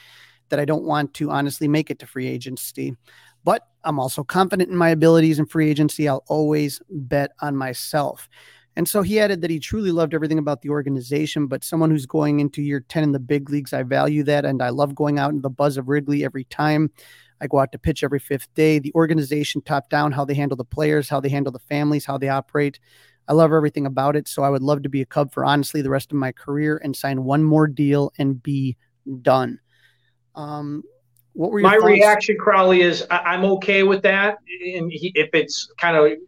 [0.53, 2.95] That I don't want to honestly make it to free agency.
[3.43, 6.07] But I'm also confident in my abilities in free agency.
[6.07, 8.29] I'll always bet on myself.
[8.77, 12.05] And so he added that he truly loved everything about the organization, but someone who's
[12.05, 14.45] going into year 10 in the big leagues, I value that.
[14.45, 16.91] And I love going out in the buzz of Wrigley every time.
[17.41, 18.79] I go out to pitch every fifth day.
[18.79, 22.19] The organization, top down, how they handle the players, how they handle the families, how
[22.19, 22.79] they operate.
[23.27, 24.29] I love everything about it.
[24.29, 26.79] So I would love to be a Cub for honestly the rest of my career
[26.85, 28.77] and sign one more deal and be
[29.23, 29.59] done.
[30.35, 30.83] Um,
[31.35, 31.85] what were my thoughts?
[31.85, 34.39] reaction, Crawly, is I- am okay with that.
[34.75, 36.19] And he, if it's kind of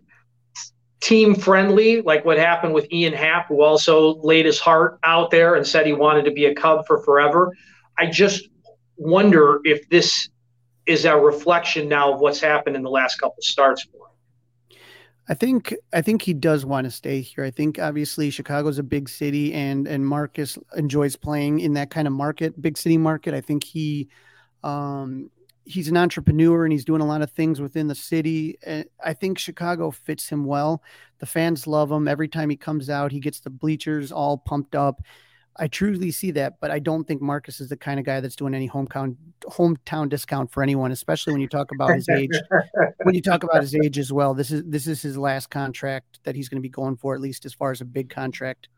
[1.00, 5.54] team friendly, like what happened with Ian Happ, who also laid his heart out there
[5.54, 7.52] and said he wanted to be a Cub for forever.
[7.98, 8.48] I just
[8.96, 10.28] wonder if this
[10.86, 14.03] is a reflection now of what's happened in the last couple starts for.
[15.28, 17.44] I think I think he does want to stay here.
[17.44, 22.06] I think obviously Chicago's a big city and and Marcus enjoys playing in that kind
[22.06, 23.32] of market, big city market.
[23.32, 24.08] I think he
[24.62, 25.30] um
[25.64, 28.58] he's an entrepreneur and he's doing a lot of things within the city.
[29.02, 30.82] I think Chicago fits him well.
[31.20, 32.06] The fans love him.
[32.06, 35.00] Every time he comes out, he gets the bleachers all pumped up.
[35.56, 38.34] I truly see that, but I don't think Marcus is the kind of guy that's
[38.34, 42.30] doing any hometown hometown discount for anyone, especially when you talk about his age.
[43.04, 46.18] when you talk about his age as well, this is this is his last contract
[46.24, 48.68] that he's going to be going for, at least as far as a big contract.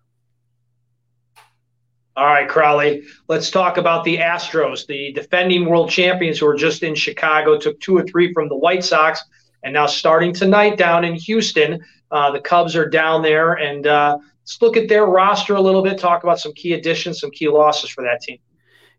[2.16, 3.02] All right, Crawly.
[3.28, 7.78] Let's talk about the Astros, the defending world champions who are just in Chicago, took
[7.80, 9.22] two or three from the White Sox,
[9.62, 11.84] and now starting tonight down in Houston.
[12.10, 14.16] Uh, the Cubs are down there, and uh,
[14.46, 17.48] let's look at their roster a little bit, talk about some key additions, some key
[17.48, 18.38] losses for that team.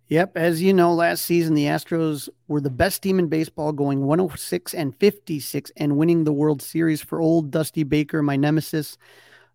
[0.09, 4.05] Yep, as you know, last season the Astros were the best team in baseball, going
[4.05, 8.97] 106 and 56 and winning the World Series for old Dusty Baker, my nemesis.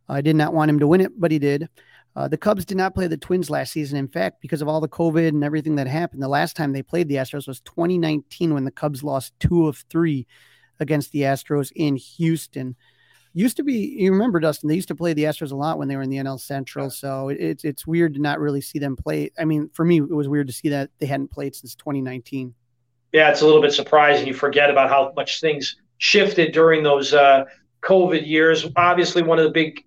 [0.09, 1.69] I did not want him to win it, but he did.
[2.17, 3.99] Uh, the Cubs did not play the Twins last season.
[3.99, 6.83] In fact, because of all the COVID and everything that happened, the last time they
[6.83, 10.27] played the Astros was 2019 when the Cubs lost two of three
[10.81, 12.77] against the Astros in Houston.
[13.35, 15.89] Used to be, you remember, Dustin, they used to play the Astros a lot when
[15.89, 16.91] they were in the NL Central.
[16.91, 19.31] So it's it's weird to not really see them play.
[19.39, 22.55] I mean, for me, it was weird to see that they hadn't played since 2019.
[23.13, 24.27] Yeah, it's a little bit surprising.
[24.27, 27.45] You forget about how much things shifted during those uh,
[27.83, 28.67] COVID years.
[28.77, 29.85] Obviously, one of the big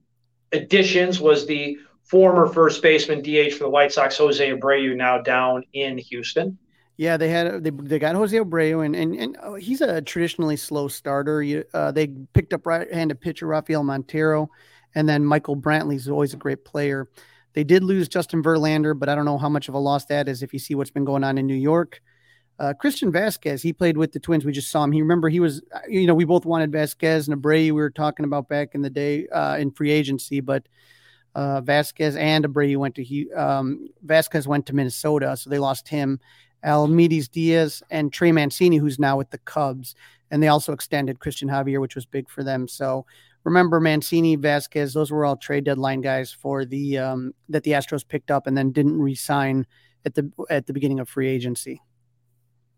[0.51, 5.63] additions was the former first baseman DH for the White Sox, Jose Abreu, now down
[5.73, 6.57] in Houston.
[6.97, 10.55] Yeah, they had they, they got Jose Abreu, and and, and oh, he's a traditionally
[10.55, 11.43] slow starter.
[11.43, 14.49] You, uh, they picked up right-handed pitcher Rafael Montero,
[14.93, 17.09] and then Michael Brantley is always a great player.
[17.53, 20.27] They did lose Justin Verlander, but I don't know how much of a loss that
[20.29, 22.01] is if you see what's been going on in New York.
[22.57, 24.45] Uh, Christian Vazquez, he played with the Twins.
[24.45, 24.93] We just saw him.
[24.93, 27.65] He remember he was, you know, we both wanted Vazquez and Abreu.
[27.65, 30.65] We were talking about back in the day uh, in free agency, but
[31.33, 36.19] uh, Vazquez and Abreu went to um, Vazquez went to Minnesota, so they lost him.
[36.65, 39.95] Aledmys Diaz and Trey Mancini, who's now with the Cubs,
[40.31, 42.67] and they also extended Cristian Javier, which was big for them.
[42.67, 43.05] So
[43.43, 48.07] remember Mancini, Vazquez, those were all trade deadline guys for the um, that the Astros
[48.07, 49.65] picked up and then didn't re-sign
[50.05, 51.81] at the at the beginning of free agency.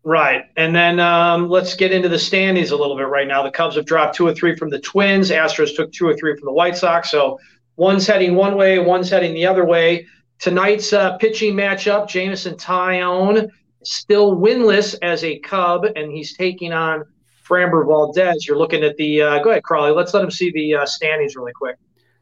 [0.04, 0.44] Right.
[0.56, 3.42] And then um, let's get into the standings a little bit right now.
[3.42, 5.30] The Cubs have dropped two or three from the Twins.
[5.30, 7.10] Astros took two or three from the White Sox.
[7.10, 7.38] So
[7.78, 10.04] One's heading one way, one's heading the other way.
[10.40, 13.48] Tonight's uh, pitching matchup, Jameson Taillon
[13.84, 17.04] still winless as a Cub, and he's taking on
[17.46, 18.46] Framber Valdez.
[18.46, 19.22] You're looking at the.
[19.22, 19.92] Uh, go ahead, Crawly.
[19.92, 21.76] Let's let him see the uh, standings really quick.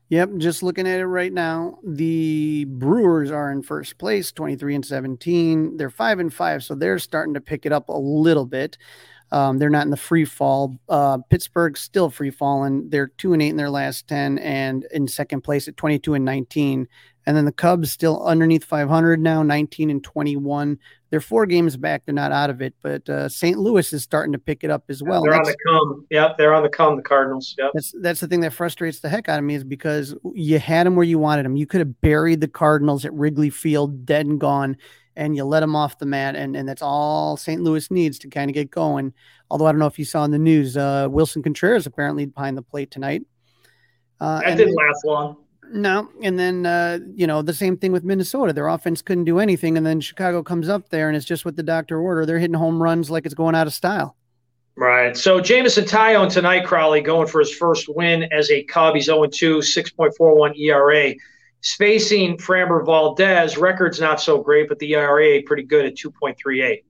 [0.09, 1.79] Yep, just looking at it right now.
[1.85, 5.77] The Brewers are in first place, 23 and 17.
[5.77, 8.79] They're 5 and 5, so they're starting to pick it up a little bit.
[9.33, 10.79] Um, they're not in the free fall.
[10.89, 12.89] Uh, Pittsburgh's still free falling.
[12.89, 16.15] They're two and eight in their last ten, and in second place at twenty two
[16.15, 16.87] and nineteen.
[17.27, 20.79] And then the Cubs still underneath 500 now, 19 and 21.
[21.17, 22.03] They're four games back.
[22.05, 23.59] They're not out of it, but uh, St.
[23.59, 25.23] Louis is starting to pick it up as well.
[25.23, 26.07] They're that's, on the come.
[26.11, 26.95] Yep, they're on the come.
[26.97, 27.55] The Cardinals.
[27.57, 27.71] Yep.
[27.73, 30.85] That's that's the thing that frustrates the heck out of me is because you had
[30.87, 31.57] them where you wanted them.
[31.57, 34.77] You could have buried the Cardinals at Wrigley Field, dead and gone,
[35.17, 37.63] and you let them off the mat, and and that's all St.
[37.63, 39.15] Louis needs to kind of get going.
[39.51, 42.59] Although I don't know if you saw in the news, uh, Willson Contreras apparently behind
[42.59, 43.23] the plate tonight.
[44.21, 45.39] Uh, that didn't last long.
[45.73, 48.53] No, and then uh, you know the same thing with Minnesota.
[48.53, 51.57] Their offense couldn't do anything, and then Chicago comes up there, and it's just what
[51.57, 52.27] the doctor ordered.
[52.27, 54.17] They're hitting home runs like it's going out of style.
[54.77, 55.17] Right.
[55.17, 58.95] So Jameson Taillon tonight, Crawly, going for his first win as a Cub.
[58.95, 61.15] He's 0 2, 6.41 ERA.
[61.63, 66.85] Spacing Framber Valdez, record's not so great, but the ERA pretty good at 2.38.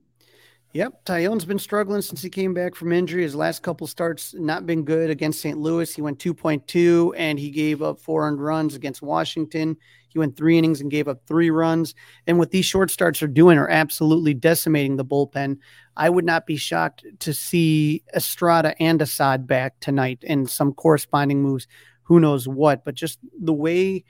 [0.73, 3.23] Yep, Taillon's been struggling since he came back from injury.
[3.23, 5.57] His last couple starts not been good against St.
[5.57, 5.93] Louis.
[5.93, 9.77] He went 2.2 and he gave up four earned runs against Washington.
[10.09, 11.95] He went three innings and gave up three runs.
[12.27, 15.57] And what these short starts are doing are absolutely decimating the bullpen.
[15.95, 21.41] I would not be shocked to see Estrada and Assad back tonight and some corresponding
[21.41, 21.65] moves.
[22.03, 22.83] Who knows what?
[22.83, 24.03] But just the way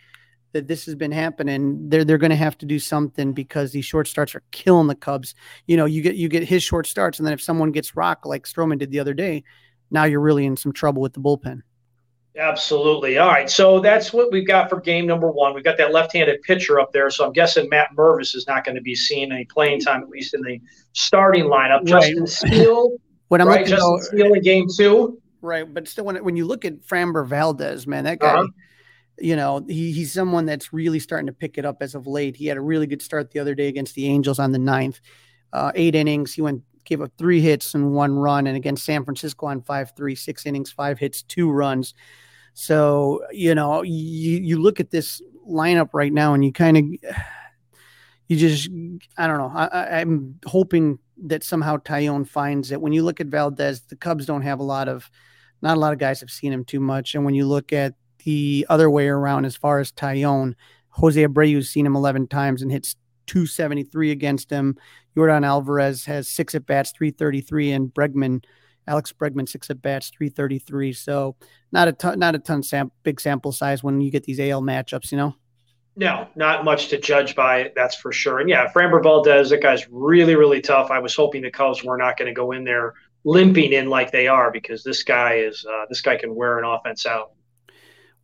[0.53, 3.85] that this has been happening, they're they're going to have to do something because these
[3.85, 5.35] short starts are killing the Cubs.
[5.65, 8.25] You know, you get you get his short starts, and then if someone gets rock
[8.25, 9.43] like Stroman did the other day,
[9.91, 11.61] now you're really in some trouble with the bullpen.
[12.37, 13.17] Absolutely.
[13.17, 13.49] All right.
[13.49, 15.55] So that's what we've got for game number one.
[15.55, 17.09] We've got that left-handed pitcher up there.
[17.09, 20.09] So I'm guessing Matt Mervis is not going to be seeing any playing time, at
[20.09, 20.61] least in the
[20.93, 21.79] starting lineup.
[21.91, 22.15] Right.
[22.15, 22.91] Justin Steele.
[23.29, 23.65] what I'm right?
[23.65, 25.19] Justin Steele in game two.
[25.41, 25.71] Right.
[25.71, 28.47] But still, when, when you look at Framber Valdez, man, that guy, uh-huh.
[29.19, 32.35] You know, he, he's someone that's really starting to pick it up as of late.
[32.35, 34.99] He had a really good start the other day against the Angels on the ninth.
[35.53, 36.33] Uh, eight innings.
[36.33, 38.47] He went gave up three hits and one run.
[38.47, 41.93] And against San Francisco on five three, six innings, five hits, two runs.
[42.53, 46.85] So, you know, you, you look at this lineup right now and you kind of,
[48.27, 48.69] you just,
[49.17, 49.51] I don't know.
[49.53, 52.81] I, I'm hoping that somehow Taillon finds it.
[52.81, 55.09] When you look at Valdez, the Cubs don't have a lot of,
[55.61, 57.15] not a lot of guys have seen him too much.
[57.15, 57.93] And when you look at
[58.23, 60.55] the other way around, as far as Taillon,
[60.89, 62.95] Jose Abreu's seen him 11 times and hits
[63.27, 64.77] 273 against him.
[65.15, 68.43] Yordan Alvarez has six at bats, 333, and Bregman
[68.87, 70.93] Alex Bregman six at bats, three thirty three.
[70.93, 71.35] So
[71.71, 74.61] not a ton, not a ton sam- big sample size when you get these AL
[74.61, 75.35] matchups, you know.
[75.95, 78.39] No, not much to judge by, that's for sure.
[78.39, 80.91] And yeah, Framber Valdez, that guy's really, really tough.
[80.91, 82.93] I was hoping the Cubs were not going to go in there
[83.23, 86.65] limping in like they are because this guy is uh, this guy can wear an
[86.65, 87.31] offense out.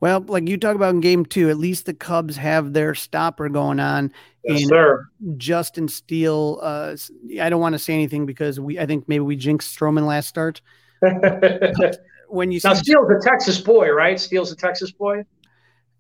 [0.04, 3.48] Well, like you talk about in game two, at least the Cubs have their stopper
[3.48, 4.12] going on.
[4.44, 5.08] Yes, sir.
[5.38, 6.60] Justin Steele.
[6.62, 6.98] Uh,
[7.40, 10.28] I don't want to say anything because we, I think maybe we jinxed Stroman last
[10.28, 10.60] start.
[12.28, 14.20] when you now Steele's a Texas boy, right?
[14.20, 15.24] Steele's a Texas boy.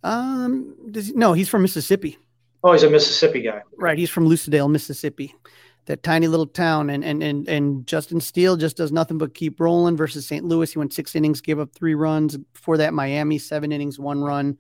[0.03, 2.17] Um, does, no, he's from Mississippi.
[2.61, 3.61] Oh, he's a Mississippi guy.
[3.77, 5.33] Right, he's from Lucedale, Mississippi
[5.86, 6.89] that tiny little town.
[6.89, 10.45] And and and and Justin Steele just does nothing but keep rolling versus St.
[10.45, 10.71] Louis.
[10.71, 12.38] He went six innings, gave up three runs.
[12.38, 14.57] Before that, Miami seven innings, one run,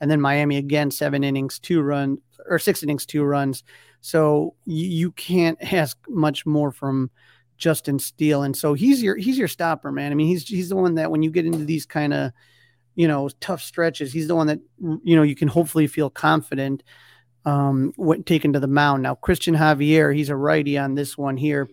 [0.00, 2.18] and then Miami again seven innings, two run
[2.48, 3.64] or six innings, two runs.
[4.00, 7.10] So you, you can't ask much more from
[7.56, 8.42] Justin Steele.
[8.42, 10.10] And so he's your he's your stopper, man.
[10.10, 12.32] I mean, he's he's the one that when you get into these kind of
[12.94, 14.60] you know tough stretches, he's the one that
[15.02, 16.82] you know you can hopefully feel confident
[17.44, 19.02] um, went taken to the mound.
[19.02, 21.68] Now, Cristian Javier, he's a righty on this one here.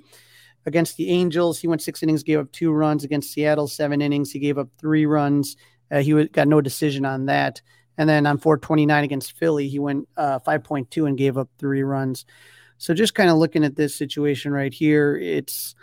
[0.65, 3.03] Against the Angels, he went six innings, gave up two runs.
[3.03, 5.55] Against Seattle, seven innings, he gave up three runs.
[5.91, 7.61] Uh, he got no decision on that.
[7.97, 12.25] And then on 429 against Philly, he went uh, 5.2 and gave up three runs.
[12.77, 15.75] So just kind of looking at this situation right here, it's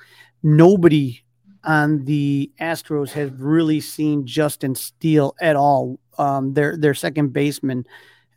[0.43, 1.23] nobody
[1.63, 6.01] on the Astros has really seen Justin Steele at all.
[6.17, 7.85] Um, their their second baseman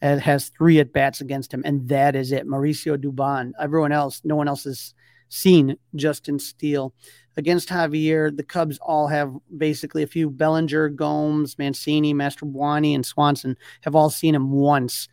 [0.02, 2.48] and has three at bats against him, and that is it.
[2.48, 3.52] Mauricio Dubon.
[3.60, 4.94] Everyone else, no one else has
[5.30, 6.94] seen Justin Steele.
[7.38, 13.56] Against Javier, the Cubs all have basically a few Bellinger, Gomes, Mancini, Mastrobuoni, and Swanson
[13.82, 15.08] have all seen him once.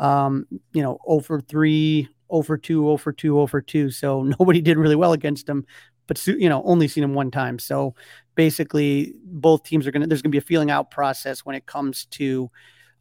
[0.00, 3.90] Um, you know, over 3, over 2, over 2, over 2.
[3.90, 5.66] So nobody did really well against him,
[6.06, 7.58] but, you know, only seen him one time.
[7.58, 7.94] So
[8.34, 12.06] basically, both teams are to, there's to be a feeling out process when it comes
[12.06, 12.50] to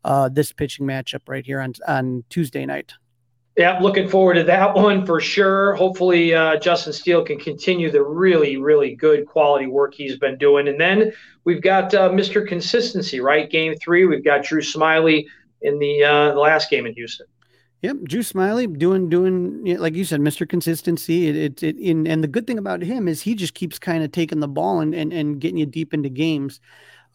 [0.07, 2.93] uh, this pitching matchup right here on on Tuesday night.
[3.57, 5.73] Yeah, looking forward to that one for sure.
[5.73, 10.67] Hopefully, uh, Justin Steele can continue the really, really good quality work he's been doing.
[10.67, 11.11] And then
[11.43, 12.47] we've got uh, Mr.
[12.47, 13.49] Consistency, right?
[13.49, 15.25] Game three, we've got Drew Smyly
[15.63, 17.25] in the, uh, the last game in Houston.
[17.81, 20.47] Yep, Drew Smyly doing doing like you said, Mr.
[20.47, 21.27] Consistency.
[21.27, 24.03] It, it, it in, and the good thing about him is he just keeps kind
[24.03, 26.59] of taking the ball and, and and getting you deep into games.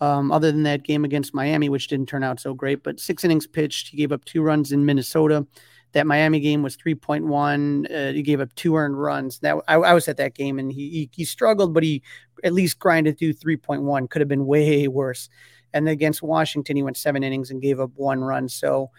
[0.02, 3.22] Um, other than that game against Miami, which didn't turn out so great, but six
[3.22, 3.86] innings pitched.
[3.86, 5.46] He gave up two runs in Minnesota.
[5.92, 7.86] That Miami game was 3.1.
[7.88, 9.38] Uh, he gave up two earned runs.
[9.38, 12.02] That I, I was at that game and he, he, he struggled, but he
[12.42, 14.10] at least grinded through 3.1.
[14.10, 15.28] Could have been way worse.
[15.72, 18.48] And against Washington, he went seven innings and gave up one run.
[18.48, 18.90] So,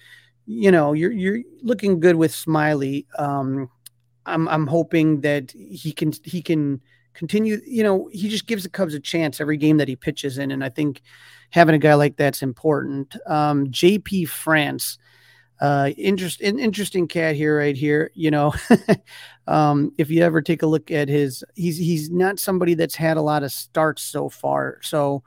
[0.45, 3.07] you know, you're you're looking good with Smyly.
[3.19, 3.69] Um,
[4.25, 6.79] I'm I'm hoping that he can he can
[7.13, 7.59] continue.
[7.65, 10.51] You know, he just gives the Cubs a chance every game that he pitches in,
[10.51, 11.01] and I think
[11.49, 13.15] having a guy like that's important.
[13.27, 14.97] Um, JP France,
[15.61, 18.11] uh, interest, interesting cat here, right here.
[18.13, 18.53] You know,
[19.47, 23.17] um, if you ever take a look at his, he's he's not somebody that's had
[23.17, 24.79] a lot of starts so far.
[24.81, 25.23] So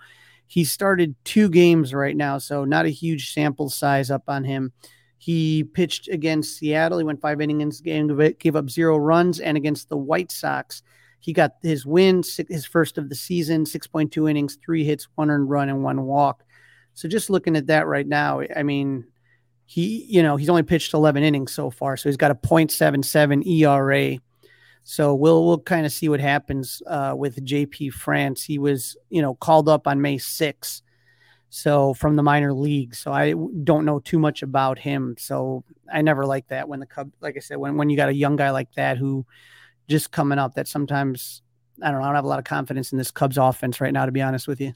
[0.46, 4.72] he started two games right now, so not a huge sample size up on him.
[5.18, 6.98] He pitched against Seattle.
[6.98, 8.06] He went five innings, game,
[8.38, 10.82] gave up zero runs, and against the White Sox,
[11.18, 15.50] he got his win, his first of the season, 6.2 innings, three hits, one earned
[15.50, 16.44] run, and one walk.
[16.94, 19.06] So just looking at that right now, I mean,
[19.64, 21.96] he, you know, he's only pitched 11 innings so far.
[21.96, 24.18] So he's got a 0.77 ERA.
[24.84, 28.44] So we'll we'll kind of see what happens uh, with JP France.
[28.44, 30.82] He was, you know, called up on May 6th.
[31.48, 32.98] So from the minor leagues.
[33.00, 35.16] So I don't know too much about him.
[35.18, 38.08] So I never like that when the Cub, like I said, when, when you got
[38.08, 39.26] a young guy like that who
[39.88, 41.42] just coming up that sometimes,
[41.82, 43.92] I don't know, I don't have a lot of confidence in this Cubs offense right
[43.92, 44.72] now, to be honest with you.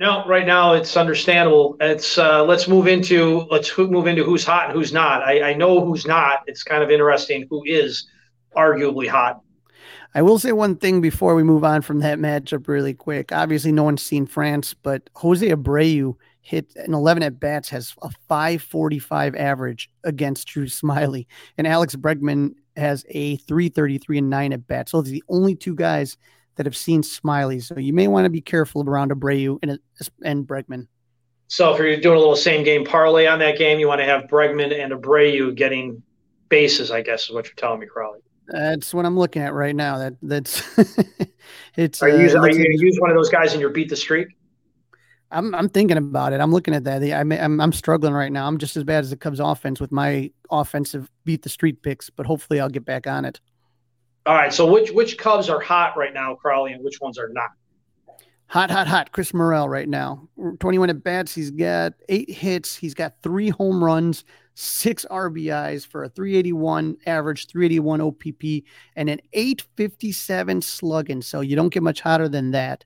[0.00, 1.76] No, right now it's understandable.
[1.80, 5.22] It's uh, let's move into let's move into who's hot and who's not.
[5.22, 6.40] I, I know who's not.
[6.48, 8.08] It's kind of interesting who is
[8.56, 9.40] arguably hot.
[10.16, 13.30] I will say one thing before we move on from that matchup really quick.
[13.30, 18.10] Obviously, no one's seen France, but Jose Abreu hit an 11 at bats, has a
[18.28, 21.26] 545 average against Drew Smyly.
[21.56, 24.92] and Alex Bregman has a 333 and 9 at bats.
[24.92, 26.16] So those are the only two guys
[26.56, 27.62] that have seen Smyly.
[27.62, 29.78] So you may want to be careful around Abreu and,
[30.24, 30.86] and Bregman.
[31.48, 34.04] So if you're doing a little same game parlay on that game, you want to
[34.04, 36.02] have Bregman and Abreu getting
[36.48, 38.20] bases, I guess is what you're telling me, Crawly.
[38.46, 39.98] That's what I'm looking at right now.
[39.98, 40.62] That that's
[41.76, 42.02] it's.
[42.02, 43.88] Are you, uh, are you going to use one of those guys in your beat
[43.88, 44.28] the streak?
[45.30, 46.40] I'm I'm thinking about it.
[46.40, 47.02] I'm looking at that.
[47.02, 48.46] I'm I'm, I'm struggling right now.
[48.46, 52.10] I'm just as bad as the Cubs offense with my offensive beat the street picks,
[52.10, 53.40] but hopefully I'll get back on it.
[54.26, 54.52] All right.
[54.52, 57.50] So which which Cubs are hot right now, Crawly, and which ones are not?
[58.48, 59.10] Hot, hot, hot.
[59.12, 60.28] Chris Morel right now.
[60.60, 61.34] 21 at bats.
[61.34, 62.76] He's got eight hits.
[62.76, 68.64] He's got three home runs, six RBIs for a 381 average, 381 OPP,
[68.94, 71.22] and an 857 slugging.
[71.22, 72.84] So you don't get much hotter than that.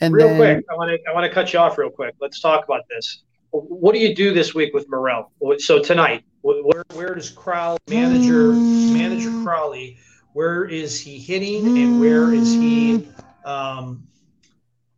[0.00, 2.14] And real then, quick, I want to I want to cut you off real quick.
[2.20, 3.22] Let's talk about this.
[3.50, 5.32] What do you do this week with Morel?
[5.58, 9.98] So tonight, where where does Crawly manager manager Crawly?
[10.34, 13.08] Where is he hitting, and where is he?
[13.44, 14.06] Um,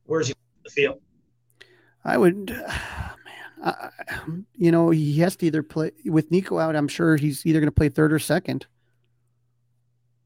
[0.05, 0.34] where is he
[0.64, 1.01] the field?
[2.05, 2.66] I would, man,
[3.62, 3.90] I,
[4.57, 6.76] you know, he has to either play with Nico out.
[6.76, 8.66] I'm sure he's either going to play third or second.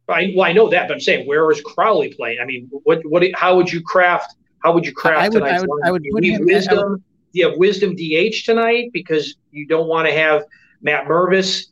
[0.09, 2.39] I, well, I know that, but I'm saying, where is Crawly playing?
[2.41, 4.35] I mean, what, what, how would you craft?
[4.65, 6.47] How would you craft I would, tonight's I would, I would do put you, him,
[6.47, 7.03] wisdom, would,
[7.35, 10.43] do you have wisdom DH tonight because you don't want to have
[10.81, 11.67] Matt Mervis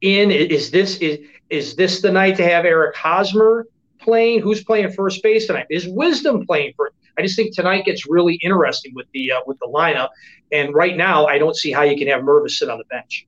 [0.00, 0.30] in?
[0.30, 1.18] Is this is
[1.50, 3.66] is this the night to have Eric Hosmer
[4.00, 4.40] playing?
[4.40, 5.66] Who's playing first base tonight?
[5.68, 6.92] Is Wisdom playing for?
[7.18, 10.08] I just think tonight gets really interesting with the uh, with the lineup.
[10.50, 13.26] And right now, I don't see how you can have Mervis sit on the bench.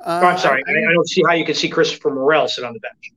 [0.00, 2.46] Uh, Oh, I'm sorry, I- I, I don't see how you can see Christopher Morel
[2.46, 3.12] sit on the bench.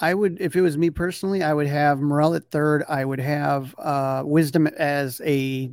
[0.00, 2.84] I would, if it was me personally, I would have Morel at third.
[2.88, 5.70] I would have uh, Wisdom as a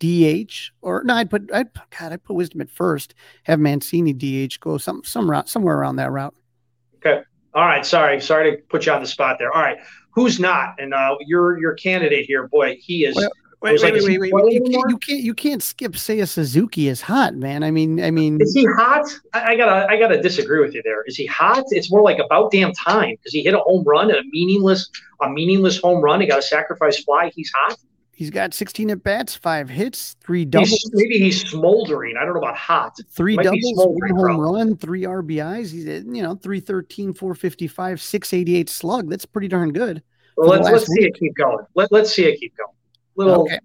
[0.00, 1.68] DH, or no, I'd put, I'd
[1.98, 3.14] God, I'd put Wisdom at first.
[3.44, 6.34] Have Mancini DH go some some route somewhere around that route.
[6.96, 7.22] Okay.
[7.54, 7.84] All right.
[7.84, 8.20] Sorry.
[8.20, 9.52] Sorry to put you on the spot there.
[9.52, 9.78] All right.
[10.10, 10.74] Who's not?
[10.78, 13.16] And uh, your your candidate here, boy, he is.
[13.60, 14.52] Wait, wait, like, wait, wait, wait.
[14.52, 15.92] You can't, you can't, you can't skip.
[15.92, 17.64] Seiya Suzuki is hot, man.
[17.64, 19.04] I mean, I mean, Is he hot?
[19.32, 21.02] I, I gotta, I gotta disagree with you there.
[21.06, 21.64] Is he hot?
[21.70, 24.88] It's more like about damn time because he hit a home run and a meaningless,
[25.22, 26.20] a meaningless home run.
[26.20, 27.32] He got a sacrifice fly.
[27.34, 27.76] He's hot.
[28.12, 32.16] he's got 16 at bats, five hits, three doubles, He's, maybe he's smoldering.
[32.16, 32.96] I don't know about hot.
[33.10, 34.52] three doubles, one home bro.
[34.52, 35.72] run, three RBIs.
[35.72, 39.10] He's you know, 313, 455, 688 slug.
[39.10, 40.00] That's pretty darn good.
[40.36, 41.66] Well, let's let's see it keep going.
[41.74, 42.68] Let let's see it keep going.
[43.18, 43.42] Little.
[43.42, 43.58] Okay.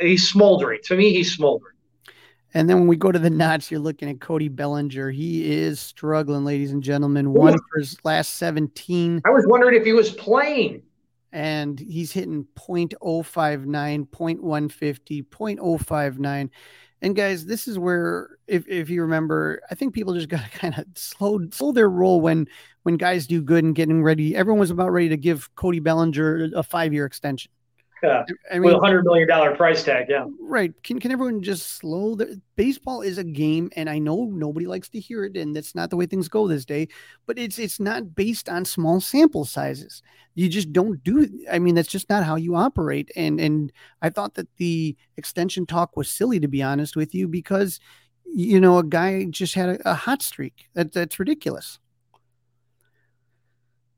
[0.00, 0.80] He's smoldering.
[0.84, 1.74] To me, he's smoldering.
[2.54, 5.10] And then when we go to the knots, you're looking at Cody Bellinger.
[5.10, 7.32] He is struggling, ladies and gentlemen.
[7.32, 10.82] One for his last 17, I was wondering if he was playing.
[11.32, 16.50] and he's hitting 0.059, 0.150, 0.059.
[17.00, 20.50] And guys, this is where, if, if you remember, I think people just got to
[20.50, 22.46] kind of slow slow their roll when
[22.82, 24.36] when guys do good and getting ready.
[24.36, 27.50] Everyone was about ready to give Cody Bellinger a five year extension.
[28.02, 28.24] Yeah.
[28.52, 30.06] I with a hundred million dollar price tag.
[30.08, 30.26] Yeah.
[30.40, 30.72] Right.
[30.82, 34.88] Can can everyone just slow the baseball is a game and I know nobody likes
[34.90, 36.88] to hear it and that's not the way things go this day,
[37.26, 40.02] but it's it's not based on small sample sizes.
[40.34, 44.10] You just don't do I mean that's just not how you operate and and I
[44.10, 47.78] thought that the extension talk was silly to be honest with you because
[48.24, 50.68] you know a guy just had a, a hot streak.
[50.74, 51.78] That that's ridiculous.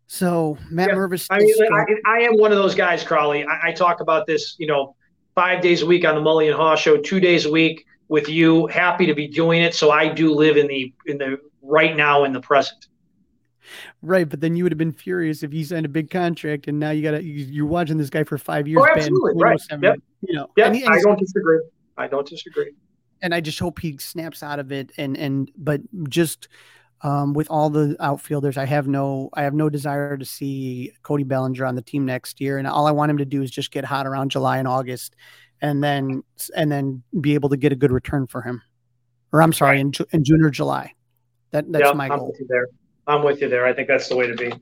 [0.06, 3.44] So Matt Yeah, Mervis I mean, I, I am one of those guys, Crawly.
[3.44, 4.94] I, I talk about this, you know,
[5.34, 8.28] five days a week on the Mully and Haugh show, two days a week with
[8.28, 8.66] you.
[8.68, 9.74] Happy to be doing it.
[9.74, 12.86] So I do live in the in the right now in the present.
[14.02, 16.78] Right, but then you would have been furious if you signed a big contract and
[16.78, 18.82] now you got to you're watching this guy for five years.
[18.82, 19.58] Oh, absolutely, right.
[19.70, 19.98] 0.07, Yep.
[20.28, 21.60] You know, Yeah, and, he- and I don't disagree.
[21.96, 22.72] I don't disagree.
[23.22, 24.92] and I just hope he snaps out of it.
[24.98, 25.80] And and but
[26.10, 26.48] just
[27.02, 31.24] um, with all the outfielders, I have no I have no desire to see Cody
[31.24, 32.58] Bellinger on the team next year.
[32.58, 35.16] And all I want him to do is just get hot around July and August,
[35.60, 36.22] and then
[36.56, 38.62] and then be able to get a good return for him.
[39.32, 40.92] Or I'm sorry, in, in June or July.
[41.50, 42.28] That that's my I'm goal.
[42.28, 42.68] with you there.
[43.06, 43.66] I'm with you there.
[43.66, 44.52] I think that's the way to be.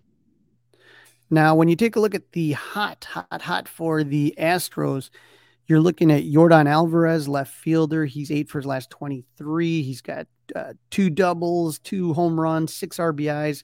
[1.31, 5.09] Now, when you take a look at the hot, hot, hot for the Astros,
[5.67, 8.05] You're looking at Yordan Alvarez, left fielder.
[8.05, 9.83] He's eight for his last 23.
[9.83, 13.63] He's got uh, two doubles, two home runs, six RBIs,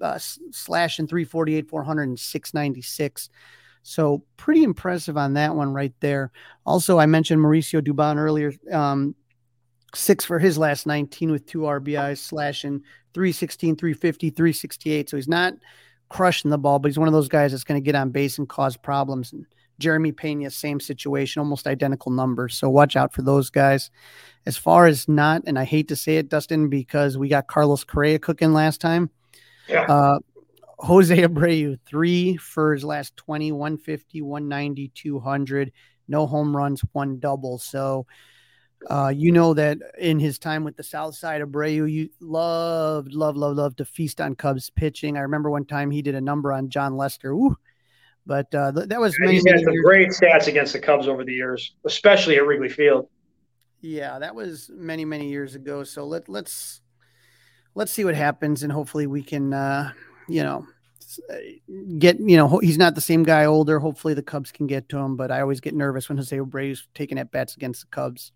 [0.00, 3.30] uh, slashing 348, 400, and 696.
[3.82, 6.32] So pretty impressive on that one right there.
[6.64, 8.52] Also, I mentioned Mauricio Dubon earlier.
[8.72, 9.14] Um,
[9.94, 12.82] six for his last 19 with two RBIs, slashing
[13.14, 15.10] 316, 350, 368.
[15.10, 15.54] So he's not
[16.08, 18.38] crushing the ball, but he's one of those guys that's going to get on base
[18.38, 19.32] and cause problems.
[19.32, 19.46] And
[19.78, 22.56] Jeremy Pena, same situation, almost identical numbers.
[22.56, 23.90] So watch out for those guys.
[24.46, 27.84] As far as not, and I hate to say it, Dustin, because we got Carlos
[27.84, 29.10] Correa cooking last time.
[29.68, 29.82] Yeah.
[29.82, 30.18] Uh,
[30.78, 35.72] Jose Abreu, three for his last 20, 150, 190, 200,
[36.08, 37.58] no home runs, one double.
[37.58, 38.06] So,
[38.88, 43.36] uh, you know that in his time with the South Side, Abreu, you loved, love,
[43.36, 45.16] love, love to feast on Cubs pitching.
[45.16, 47.32] I remember one time he did a number on Jon Lester.
[47.32, 47.56] Ooh,
[48.26, 49.84] but uh, th- that was many, he's had some years.
[49.84, 53.08] great stats against the Cubs over the years, especially at Wrigley Field.
[53.80, 55.84] Yeah, that was many, many years ago.
[55.84, 56.80] So let let's
[57.74, 59.92] let's see what happens, and hopefully we can, uh,
[60.28, 60.66] you know,
[61.98, 63.78] get you know he's not the same guy older.
[63.78, 66.88] Hopefully the Cubs can get to him, but I always get nervous when Jose Abreu's
[66.94, 68.32] taking at bats against the Cubs.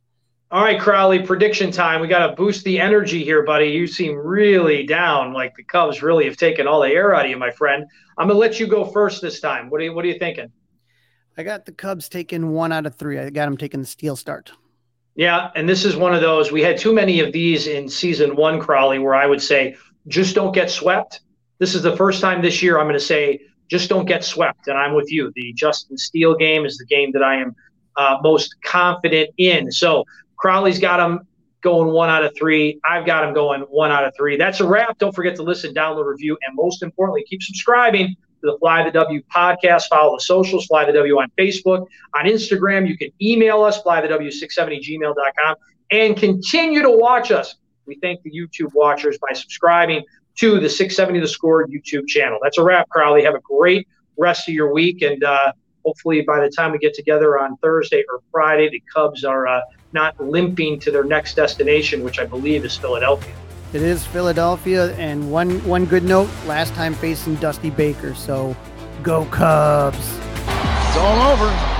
[0.52, 2.00] All right, Crawly, prediction time.
[2.00, 3.66] We got to boost the energy here, buddy.
[3.66, 7.30] You seem really down, like the Cubs really have taken all the air out of
[7.30, 7.86] you, my friend.
[8.18, 9.70] I'm gonna let you go first this time.
[9.70, 10.50] What are you What are you thinking?
[11.38, 13.20] I got the Cubs taking one out of three.
[13.20, 14.50] I got them taking the Steele start.
[15.14, 16.50] Yeah, and this is one of those.
[16.50, 19.76] We had too many of these in season one, Crawly, where I would say
[20.08, 21.20] just don't get swept.
[21.60, 23.38] This is the first time this year I'm going to say
[23.68, 25.30] just don't get swept, and I'm with you.
[25.36, 27.54] The Justin Steele game is the game that I am
[27.96, 29.70] uh, most confident in.
[29.70, 30.04] So
[30.40, 31.26] Crawly's got him
[31.62, 32.80] going one out of three.
[32.88, 34.36] I've got him going one out of three.
[34.36, 34.98] That's a wrap.
[34.98, 38.90] Don't forget to listen, download, review, and most importantly, keep subscribing to the Fly the
[38.90, 39.84] W podcast.
[39.88, 42.88] Follow the socials, Fly the W on Facebook, on Instagram.
[42.88, 45.56] You can email us, flythew670gmail.com,
[45.90, 47.56] and continue to watch us.
[47.86, 50.04] We thank the YouTube watchers by subscribing
[50.36, 52.38] to the 670 The Score YouTube channel.
[52.42, 53.22] That's a wrap, Crowley.
[53.24, 53.86] Have a great
[54.16, 55.52] rest of your week, and uh,
[55.84, 59.60] hopefully by the time we get together on Thursday or Friday, the Cubs are uh,
[59.92, 63.34] not limping to their next destination, which I believe is Philadelphia.
[63.72, 68.56] It is Philadelphia, and one one good note: last time facing Dusty Baker, so
[69.02, 69.98] go Cubs!
[70.46, 71.79] It's all over.